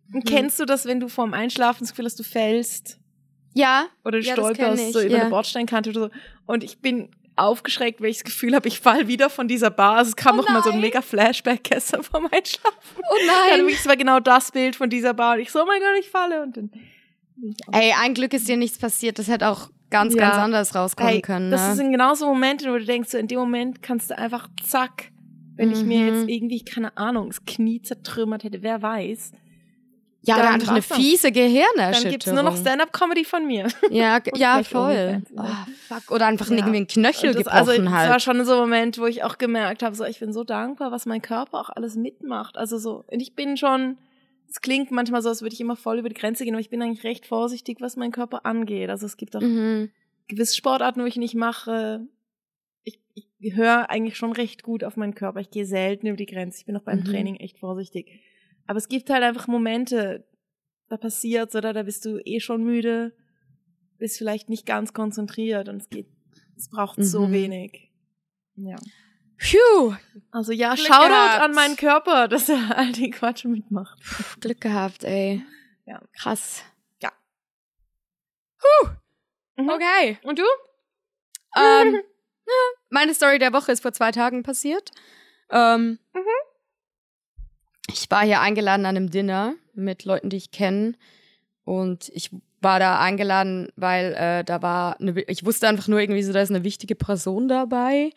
[0.10, 0.24] Mhm.
[0.24, 3.00] kennst du das, wenn du vorm Einschlafen das Gefühl hast, du fällst.
[3.54, 3.86] Ja.
[4.04, 5.22] oder du Ja, das stolperst so über ja.
[5.22, 6.10] eine Bordsteinkante oder so?
[6.46, 9.98] Und ich bin aufgeschreckt, weil ich das Gefühl habe, ich fall wieder von dieser Bar.
[9.98, 10.82] Also es kam Oh noch mal so ein nein.
[10.82, 12.78] mega Flashback gestern vorm Einschlafen.
[12.98, 13.68] Oh nein.
[13.74, 15.36] es war genau das Bild von dieser Bar.
[15.36, 16.44] Und ich so, oh mein Gott, ich falle.
[16.44, 16.72] Und dann.
[17.74, 19.20] Ey, ein Glück ist dir nichts passiert.
[19.20, 20.22] Das hätte auch ganz, Ja.
[20.30, 21.52] ganz anders rauskommen Hey, können.
[21.52, 21.76] das ne?
[21.76, 25.12] sind genau so Momente, wo du denkst, so in dem Moment kannst du einfach zack,
[25.56, 26.08] wenn ich mir Mhm.
[26.20, 29.32] jetzt irgendwie, keine Ahnung, das Knie zertrümmert hätte, wer weiß.
[30.28, 30.96] Ja, dann einfach eine das.
[30.98, 32.12] fiese Dann Gehirnerschütterung.
[32.12, 33.68] gibt's nur noch Stand-up-Comedy von mir.
[33.90, 35.22] Ja, ja, voll.
[35.38, 35.44] Oh,
[35.88, 36.12] fuck.
[36.12, 36.58] Oder einfach Ja.
[36.58, 38.22] irgendwie ein Knöchel das, gebrochen also, Es war halt.
[38.22, 41.06] schon so ein Moment, wo ich auch gemerkt habe, so, ich bin so dankbar, was
[41.06, 42.58] mein Körper auch alles mitmacht.
[42.58, 43.98] Also so, und ich bin schon,
[44.50, 46.70] es klingt manchmal so, als würde ich immer voll über die Grenze gehen, aber ich
[46.70, 48.90] bin eigentlich recht vorsichtig, was mein Körper angeht.
[48.90, 49.92] Also es gibt auch Mhm.
[50.28, 52.08] gewisse Sportarten, wo ich nicht mache.
[52.84, 55.40] Ich, ich höre eigentlich schon recht gut auf meinen Körper.
[55.40, 56.60] Ich gehe selten über die Grenze.
[56.60, 57.06] Ich bin auch beim Mhm.
[57.06, 58.20] Training echt vorsichtig.
[58.68, 60.28] Aber es gibt halt einfach Momente,
[60.90, 63.16] da passiert's oder da bist du eh schon müde,
[63.98, 66.08] bist vielleicht nicht ganz konzentriert und es geht,
[66.58, 67.32] es braucht so Mhm.
[67.32, 67.92] wenig.
[68.56, 68.76] Ja.
[69.38, 69.94] Phew,
[70.32, 71.42] Also ja, Glück Shoutout gehabt.
[71.44, 74.00] an meinen Körper, dass er all die Quatsch mitmacht.
[74.40, 75.44] Glück gehabt, ey.
[75.86, 76.02] Ja.
[76.18, 76.64] Krass.
[77.02, 77.12] Ja.
[78.60, 78.90] Puh.
[79.58, 79.70] Mhm.
[79.70, 80.20] Okay.
[80.24, 80.44] Und du?
[81.58, 82.02] Ähm,
[82.90, 84.92] meine Story der Woche ist vor zwei Tagen passiert.
[85.50, 86.00] Ähm,
[87.96, 90.96] Ich war hier eingeladen an einem Dinner mit Leuten, die ich kenne.
[91.64, 92.30] Und ich
[92.60, 96.42] war da eingeladen, weil äh, da war eine, ich wusste einfach nur irgendwie so, da
[96.42, 98.12] ist eine wichtige Person dabei.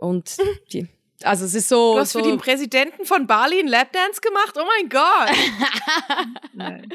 [0.00, 0.36] Und
[0.72, 0.86] die,
[1.24, 1.94] also es ist so.
[1.94, 4.54] Du hast so für den Präsidenten von Bali einen Lapdance gemacht?
[4.56, 5.36] Oh mein Gott!
[6.52, 6.88] Nein.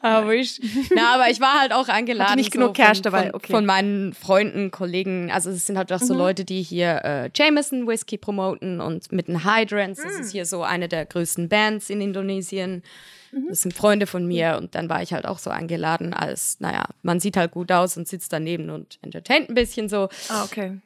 [0.00, 0.60] Ah, wish.
[0.94, 2.28] Na, aber ich war halt auch eingeladen.
[2.30, 3.52] Hatte nicht genug von, Cash dabei, von, okay.
[3.52, 5.30] von meinen Freunden, Kollegen.
[5.30, 6.20] Also es sind halt auch so Mhm.
[6.20, 10.00] Leute, die hier äh, Jameson Whisky promoten und mit den Hydrants.
[10.02, 10.20] Das Mhm.
[10.20, 12.82] ist hier so eine der größten Bands in Indonesien.
[13.32, 13.48] Mhm.
[13.48, 16.84] Das sind Freunde von mir und dann war ich halt auch so eingeladen als, naja,
[17.02, 20.08] man sieht halt gut aus und sitzt daneben und entertaint ein bisschen so.
[20.28, 20.78] Ah, okay.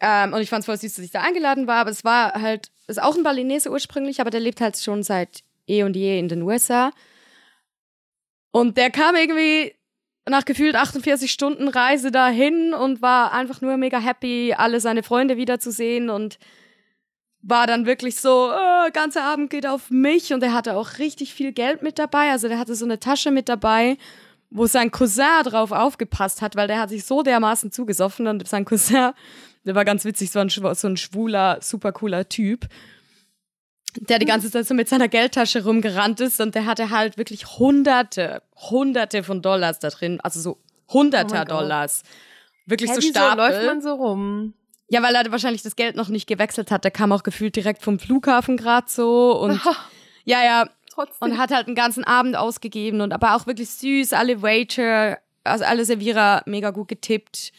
[0.00, 2.34] Ähm, und ich fand es voll süß, dass ich da eingeladen war, aber es war
[2.34, 6.18] halt, ist auch ein Balinese ursprünglich, aber der lebt halt schon seit eh und je
[6.18, 6.92] in den USA.
[8.50, 9.74] Und der kam irgendwie
[10.28, 15.36] nach gefühlt 48 Stunden Reise dahin und war einfach nur mega happy, alle seine Freunde
[15.36, 16.38] wiederzusehen und
[17.42, 21.32] war dann wirklich so, äh, ganzer Abend geht auf mich und er hatte auch richtig
[21.32, 22.30] viel Geld mit dabei.
[22.32, 23.98] Also der hatte so eine Tasche mit dabei,
[24.50, 28.64] wo sein Cousin drauf aufgepasst hat, weil der hat sich so dermaßen zugesoffen und sein
[28.64, 29.12] Cousin,
[29.66, 32.66] der war ganz witzig, so ein, so ein schwuler, super cooler Typ,
[33.98, 37.46] der die ganze Zeit so mit seiner Geldtasche rumgerannt ist und der hatte halt wirklich
[37.58, 40.58] hunderte, hunderte von Dollars da drin, also so
[40.92, 41.48] hunderter Oh.
[41.48, 42.02] Dollars.
[42.66, 43.38] Wirklich Hä, so wieso Stapel.
[43.38, 44.54] läuft man so rum?
[44.88, 46.84] Ja, weil er wahrscheinlich das Geld noch nicht gewechselt hat.
[46.84, 49.60] Der kam auch gefühlt direkt vom Flughafen gerade so und
[50.24, 51.30] ja, ja, Trotzdem.
[51.32, 55.64] und hat halt einen ganzen Abend ausgegeben und aber auch wirklich süß, alle Waiter, also
[55.64, 57.52] alle Servierer mega gut getippt.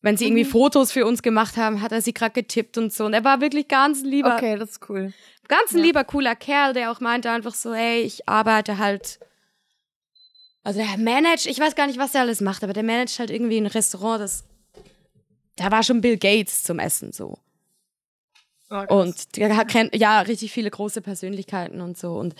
[0.00, 3.04] Wenn sie irgendwie Fotos für uns gemacht haben, hat er sie gerade getippt und so.
[3.06, 5.12] Und er war wirklich ganz ein lieber, Okay, das ist cool.
[5.48, 5.84] ganz ein Ja.
[5.84, 9.18] lieber, cooler Kerl, der auch meinte einfach so, hey, ich arbeite halt.
[10.62, 13.30] Also der managt, ich weiß gar nicht, was der alles macht, aber der managt halt
[13.30, 14.44] irgendwie ein Restaurant, das.
[15.56, 17.38] Da war schon Bill Gates zum Essen so.
[18.70, 18.84] Oh.
[18.98, 22.12] Und der hat, kennt ja richtig viele große Persönlichkeiten und so.
[22.12, 22.34] Und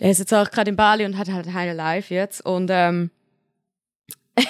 [0.00, 2.44] der ist jetzt auch gerade in Bali und hat halt High Life jetzt.
[2.44, 3.10] Und ähm,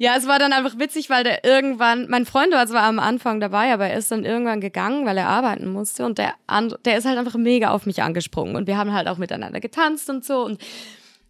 [0.00, 3.38] ja, es war dann einfach witzig, weil der irgendwann, mein Freund war zwar am Anfang
[3.38, 6.06] dabei, aber er ist dann irgendwann gegangen, weil er arbeiten musste.
[6.06, 8.56] Und der, and, der ist halt einfach mega auf mich angesprungen.
[8.56, 10.42] Und wir haben halt auch miteinander getanzt und so.
[10.42, 10.58] Und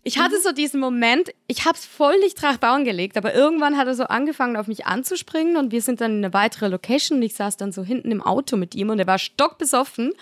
[0.04, 3.88] ich hatte so diesen Moment, ich hab's voll nicht drauf bauen gelegt, aber irgendwann hat
[3.88, 7.24] er so angefangen, auf mich anzuspringen und wir sind dann in eine weitere Location und
[7.24, 10.12] ich saß dann so hinten im Auto mit ihm und er war stockbesoffen,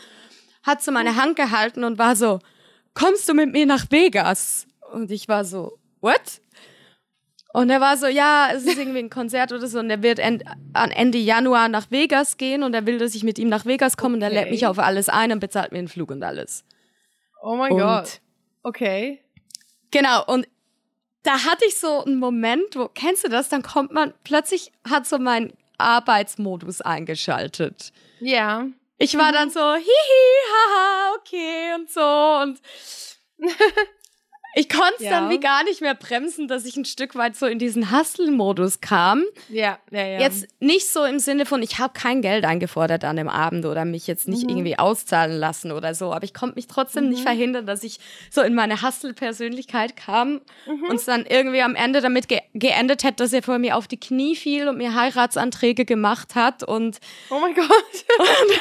[0.63, 2.39] hat so meine Hand gehalten und war so,
[2.95, 4.67] kommst du mit mir nach Vegas?
[4.91, 6.41] Und ich war so, what?
[7.59, 10.19] Und er war so, ja, es ist irgendwie ein Konzert oder so und er wird
[10.21, 10.45] end,
[10.75, 13.97] an Ende Januar nach Vegas gehen und er will, dass ich mit ihm nach Vegas
[13.97, 14.51] komme und er lädt Okay.
[14.51, 16.65] mich auf alles ein und bezahlt mir einen Flug und alles.
[17.43, 18.21] oh mein Und- Gott.
[18.63, 19.21] Okay.
[19.91, 20.47] Genau, und
[21.23, 23.49] da hatte ich so einen Moment, wo, kennst du das?
[23.49, 27.93] Dann kommt man, plötzlich hat so mein Arbeitsmodus eingeschaltet.
[28.21, 28.67] Ja.
[28.99, 32.01] Ich war dann so, hihi, haha, okay und so
[32.43, 32.61] und
[34.59, 35.11] ich konnte es Ja.
[35.13, 38.81] dann wie gar nicht mehr bremsen, dass ich ein Stück weit so in diesen Hustle-Modus
[38.81, 39.23] kam.
[39.49, 40.19] Ja, ja, ja.
[40.19, 43.85] Jetzt nicht so im Sinne von, ich habe kein Geld eingefordert an dem Abend oder
[43.85, 44.49] mich jetzt nicht Mhm.
[44.51, 48.01] irgendwie auszahlen lassen oder so, aber ich konnte mich trotzdem nicht verhindern, dass ich
[48.31, 50.85] so in meine Hustle-Persönlichkeit kam Mhm.
[50.91, 53.87] und es dann irgendwie am Ende damit ge geendet hätte, dass er vor mir auf
[53.87, 56.99] die Knie fiel und mir Heiratsanträge gemacht hat und
[57.31, 57.69] Oh mein Gott.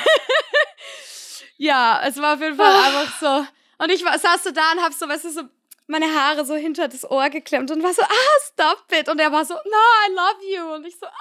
[1.58, 3.46] ja, es war auf jeden Fall einfach so.
[3.84, 5.42] Und ich war, saß so da und hab so, weißt du, so
[5.88, 9.08] meine Haare so hinter das Ohr geklemmt und war so, ah, stop it.
[9.08, 10.76] Und er war so, no, I love you.
[10.76, 11.14] Und ich so, ah.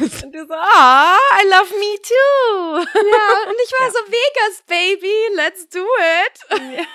[0.24, 2.78] Und du so, ah, I love me too.
[2.78, 5.84] Ja, und ich war so, Vegas, Baby, let's do
[6.24, 6.86] it.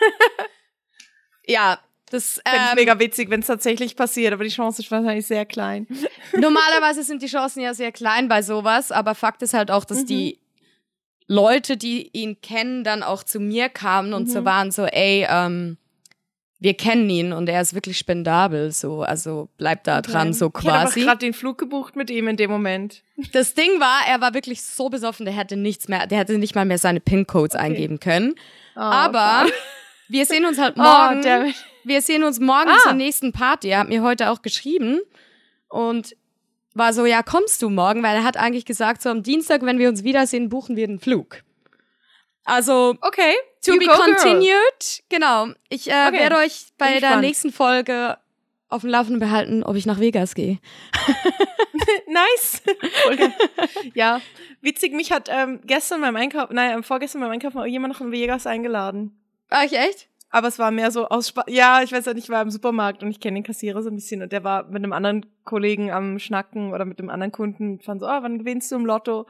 [1.46, 1.80] ja,
[2.10, 5.28] das, Fände ich ähm, mega witzig, wenn es tatsächlich passiert, aber die Chance ist wahrscheinlich
[5.28, 5.88] sehr klein.
[6.34, 10.04] normalerweise sind die Chancen ja sehr klein bei sowas, aber Fakt ist halt auch, dass
[10.06, 10.40] die
[11.28, 15.78] Leute, die ihn kennen, dann auch zu mir kamen und so waren so, ey, ähm,
[16.64, 20.54] wir kennen ihn und er ist wirklich spendabel, so, also bleibt da dran, so Ich
[20.54, 21.02] habe quasi.
[21.02, 23.02] gerade den Flug gebucht mit ihm in dem Moment.
[23.34, 26.54] Das Ding war, er war wirklich so besoffen, der hätte nichts mehr, der hätte nicht
[26.56, 28.36] mal mehr seine PIN-Codes eingeben können.
[28.76, 29.48] Aber
[30.08, 31.20] wir sehen uns halt morgen.
[31.20, 31.56] Oh, damn it.
[31.84, 32.78] wir sehen uns morgen Ah.
[32.84, 33.70] zur nächsten Party.
[33.70, 35.00] Er hat mir heute auch geschrieben
[35.68, 36.16] und
[36.76, 38.04] war so, ja, kommst du morgen?
[38.04, 41.00] Weil er hat eigentlich gesagt, so am Dienstag, wenn wir uns wiedersehen, buchen wir den
[41.00, 41.42] Flug.
[42.46, 43.34] Also, Okay.
[43.62, 44.16] To you be go, girl.
[44.16, 45.04] continued.
[45.10, 45.48] Genau.
[45.70, 46.20] Ich äh, Okay.
[46.20, 48.18] werde euch bei der nächsten Folge
[48.70, 50.60] auf dem Laufenden behalten, ob ich nach Vegas gehe.
[52.08, 52.62] Nice.
[53.94, 54.22] Ja,
[54.62, 58.02] witzig, mich hat ähm, gestern beim Einkauf, nein, ähm, vorgestern beim Einkaufen auch jemand noch
[58.02, 59.18] in Vegas eingeladen.
[59.50, 60.08] War ich echt?
[60.30, 61.46] Aber es war mehr so aus Spaß.
[61.50, 63.90] Ja, ich weiß ja nicht, ich war im Supermarkt und ich kenne den Kassierer so
[63.90, 67.32] ein bisschen und der war mit einem anderen Kollegen am Schnacken oder mit einem anderen
[67.34, 69.26] Kunden und fand so, ah, wann gewinnst du im Lotto?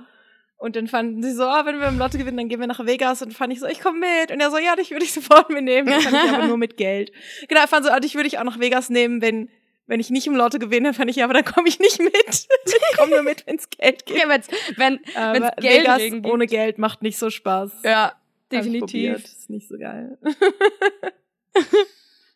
[0.61, 2.85] Und dann fanden sie so, ah, wenn wir im Lotto gewinnen, dann gehen wir nach
[2.85, 3.23] Vegas.
[3.23, 4.31] Und fand ich so, ich komme mit.
[4.31, 5.87] Und er so, ja, dich würde ich sofort mitnehmen.
[5.87, 7.11] Das fand ich aber nur mit Geld.
[7.47, 9.49] Genau, ich fand so, ah, dich würde ich auch nach Vegas nehmen, wenn,
[9.87, 10.93] wenn ich nicht im Lotto gewinne.
[10.93, 12.13] Fand ich, ja, aber dann komme ich nicht mit.
[12.65, 14.19] ich komme nur mit, wenn's Geld gibt.
[14.19, 14.47] Ja, wenn's,
[14.77, 16.25] wenn wenn's Geld Vegas gibt.
[16.27, 17.81] ohne Geld macht nicht so Spaß.
[17.83, 18.13] Ja,
[18.51, 18.81] definitiv.
[18.81, 19.23] probiert.
[19.23, 20.19] Ist nicht so geil.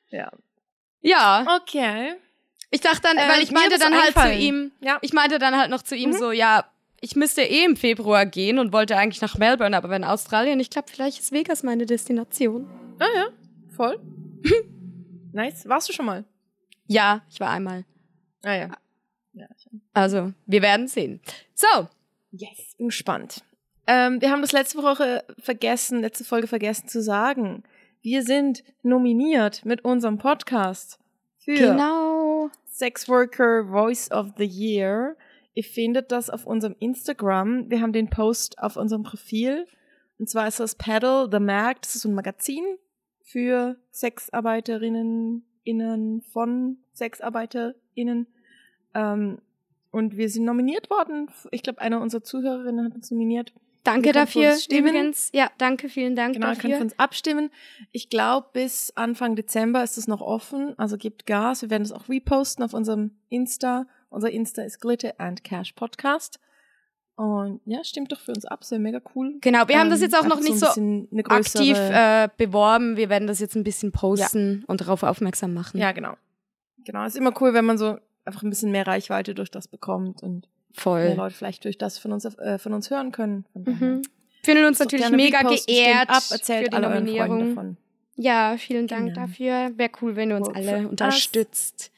[0.10, 0.32] ja.
[1.02, 2.16] Ja, Okay.
[2.72, 4.98] ich dachte dann, Äh, weil ich meinte dann halt zu ihm, Ja.
[5.02, 6.14] ich meinte dann halt noch zu ihm Mhm.
[6.18, 6.66] so, ja,
[7.06, 10.72] ich müsste eh im Februar gehen und wollte eigentlich nach Melbourne, aber wenn Australien nicht
[10.74, 12.68] klappt, vielleicht ist Vegas meine Destination.
[13.00, 13.28] Ah ja,
[13.76, 14.00] voll.
[15.32, 15.68] nice.
[15.70, 16.26] Warst du schon mal?
[16.88, 17.86] Ja, ich war einmal.
[18.44, 18.70] Ah ja.
[19.34, 21.22] ich- Also, wir werden sehen.
[21.54, 21.88] So,
[22.32, 23.44] yes, bin gespannt.
[23.88, 27.64] Ähm, wir haben das letzte Woche vergessen, letzte Folge vergessen zu sagen.
[28.02, 30.98] Wir sind nominiert mit unserem Podcast
[31.38, 32.50] für genau.
[32.66, 35.16] Sex Worker Voice of the Year.
[35.56, 37.70] Ihr findet das auf unserem Instagram.
[37.70, 39.66] Wir haben den Post auf unserem Profil.
[40.20, 41.82] Und zwar ist das Paddle the Mag.
[41.82, 42.64] Das ist so ein Magazin
[43.24, 48.28] für Sexarbeiterinnen, innen von Sexarbeiterinnen.
[48.94, 49.40] Ähm,
[49.92, 51.30] und wir sind nominiert worden.
[51.52, 53.54] Ich glaube, eine unserer Zuhörerinnen hat uns nominiert.
[53.86, 54.58] Danke könnt dafür.
[54.70, 56.78] Übrigens, ja, danke, vielen Dank Genau, könnt dafür.
[56.78, 57.50] für uns abstimmen.
[57.92, 60.78] Ich glaube, bis Anfang Dezember ist es noch offen.
[60.78, 61.62] Also gebt Gas.
[61.62, 63.88] Wir werden es auch reposten auf unserem Insta.
[64.10, 66.40] Unser Insta ist Glitter and Cash Podcast.
[67.16, 68.64] Und ja, stimmt doch für uns ab.
[68.66, 69.36] Sehr mega cool.
[69.42, 72.98] Genau, wir haben das Ähm, jetzt auch noch nicht so größere, aktiv äh, beworben.
[72.98, 75.80] Wir werden das jetzt ein bisschen posten und darauf aufmerksam machen.
[75.80, 76.16] Ja, genau.
[76.84, 77.06] Genau.
[77.06, 80.42] Ist immer cool, wenn man so einfach ein bisschen mehr Reichweite durch das bekommt und
[80.42, 81.14] mehr Voll.
[81.16, 83.46] Leute vielleicht durch das von uns, äh, von uns hören können.
[83.54, 84.02] Mhm.
[84.44, 87.56] Finden uns natürlich mega reposten, geehrt ab, erzählt für die alle Nominierung.
[87.56, 87.78] davon.
[88.18, 89.22] Ja, vielen Dank Genau.
[89.22, 89.72] dafür.
[89.78, 91.92] Wäre cool, wenn du uns Vote alle unterstützt.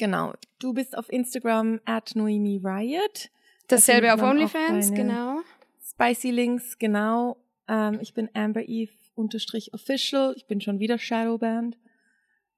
[0.00, 0.32] Genau.
[0.58, 3.28] Du bist auf Instagram at Noemi Riot.
[3.68, 5.40] Dasselbe Da auf OnlyFans, genau.
[5.88, 7.36] Spicy Links, genau.
[7.68, 10.32] Ähm, ich bin Amber Eve unterstrich official.
[10.36, 11.76] Ich bin schon wieder Shadowband.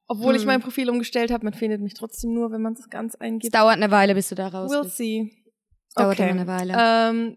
[0.07, 0.47] Obwohl ich Hm.
[0.47, 3.53] mein Profil umgestellt habe, man findet mich trotzdem nur, wenn man es ganz Es eingibt.
[3.55, 4.97] dauert eine Weile, bis du da raus We'll bist.
[4.97, 5.32] see.
[5.88, 6.30] Es dauert Okay.
[6.30, 6.74] immer eine Weile.
[6.78, 7.36] Ähm,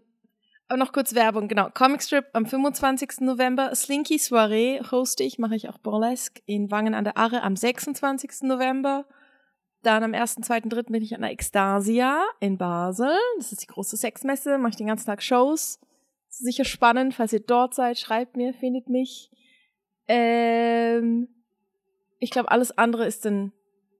[0.68, 1.68] aber noch kurz Werbung, genau.
[1.70, 3.22] Comicstrip am 25.
[3.22, 3.74] November.
[3.74, 8.42] Slinky Soiree hoste ich, mache ich auch Burlesque in Wangen an der Arre am 26.
[8.42, 9.04] November.
[9.86, 10.82] Dann am 1., 2., 3.
[10.82, 13.16] bin ich an der Extasia in Basel.
[13.36, 15.78] Das ist die große Sexmesse, mache ich den ganzen Tag Shows.
[16.28, 19.30] Sicher spannend, falls ihr dort seid, schreibt mir, findet mich.
[20.08, 21.28] Ähm,
[22.18, 23.52] ich glaube, alles andere ist dann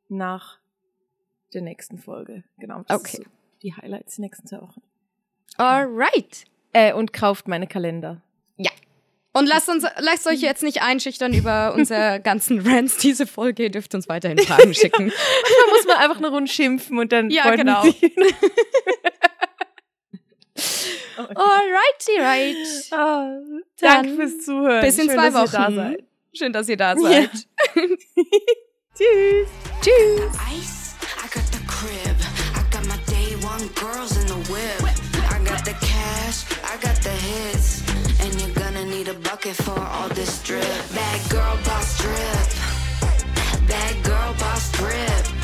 [0.08, 0.58] nach
[1.54, 2.42] der nächsten Folge.
[2.58, 2.82] Genau.
[2.88, 3.18] das Okay.
[3.18, 3.30] so
[3.62, 4.82] die Highlights der nächsten zwei Wochen.
[5.56, 6.46] Alright.
[6.72, 8.22] Äh, und kauft meine Kalender.
[9.36, 13.64] Und lasst uns, lasst euch jetzt nicht einschüchtern über unsere ganzen Rants diese Folge.
[13.64, 15.10] Ihr dürft uns weiterhin Fragen schicken.
[15.10, 17.82] Da muss man einfach eine Runde schimpfen und dann Ja, genau.
[17.84, 18.02] man sich.
[21.16, 22.56] Alrighty, right.
[22.90, 24.80] Dann danke fürs Zuhören.
[24.82, 25.76] Bis in Schön, zwei dass ihr da Wochen.
[25.76, 26.04] seid.
[26.34, 27.30] Schön, dass ihr da seid.
[28.94, 29.48] Tschüss.
[29.82, 30.32] Tschüss.
[30.52, 32.16] Ice, I got the crib.
[32.54, 34.82] I got my day one girls in the whip.
[35.30, 37.82] I got the cash, I got the hits.
[38.26, 40.64] And you're gonna need a bucket for all this drip.
[40.92, 43.68] Bad girl boss drip.
[43.68, 45.35] Bad girl boss drip.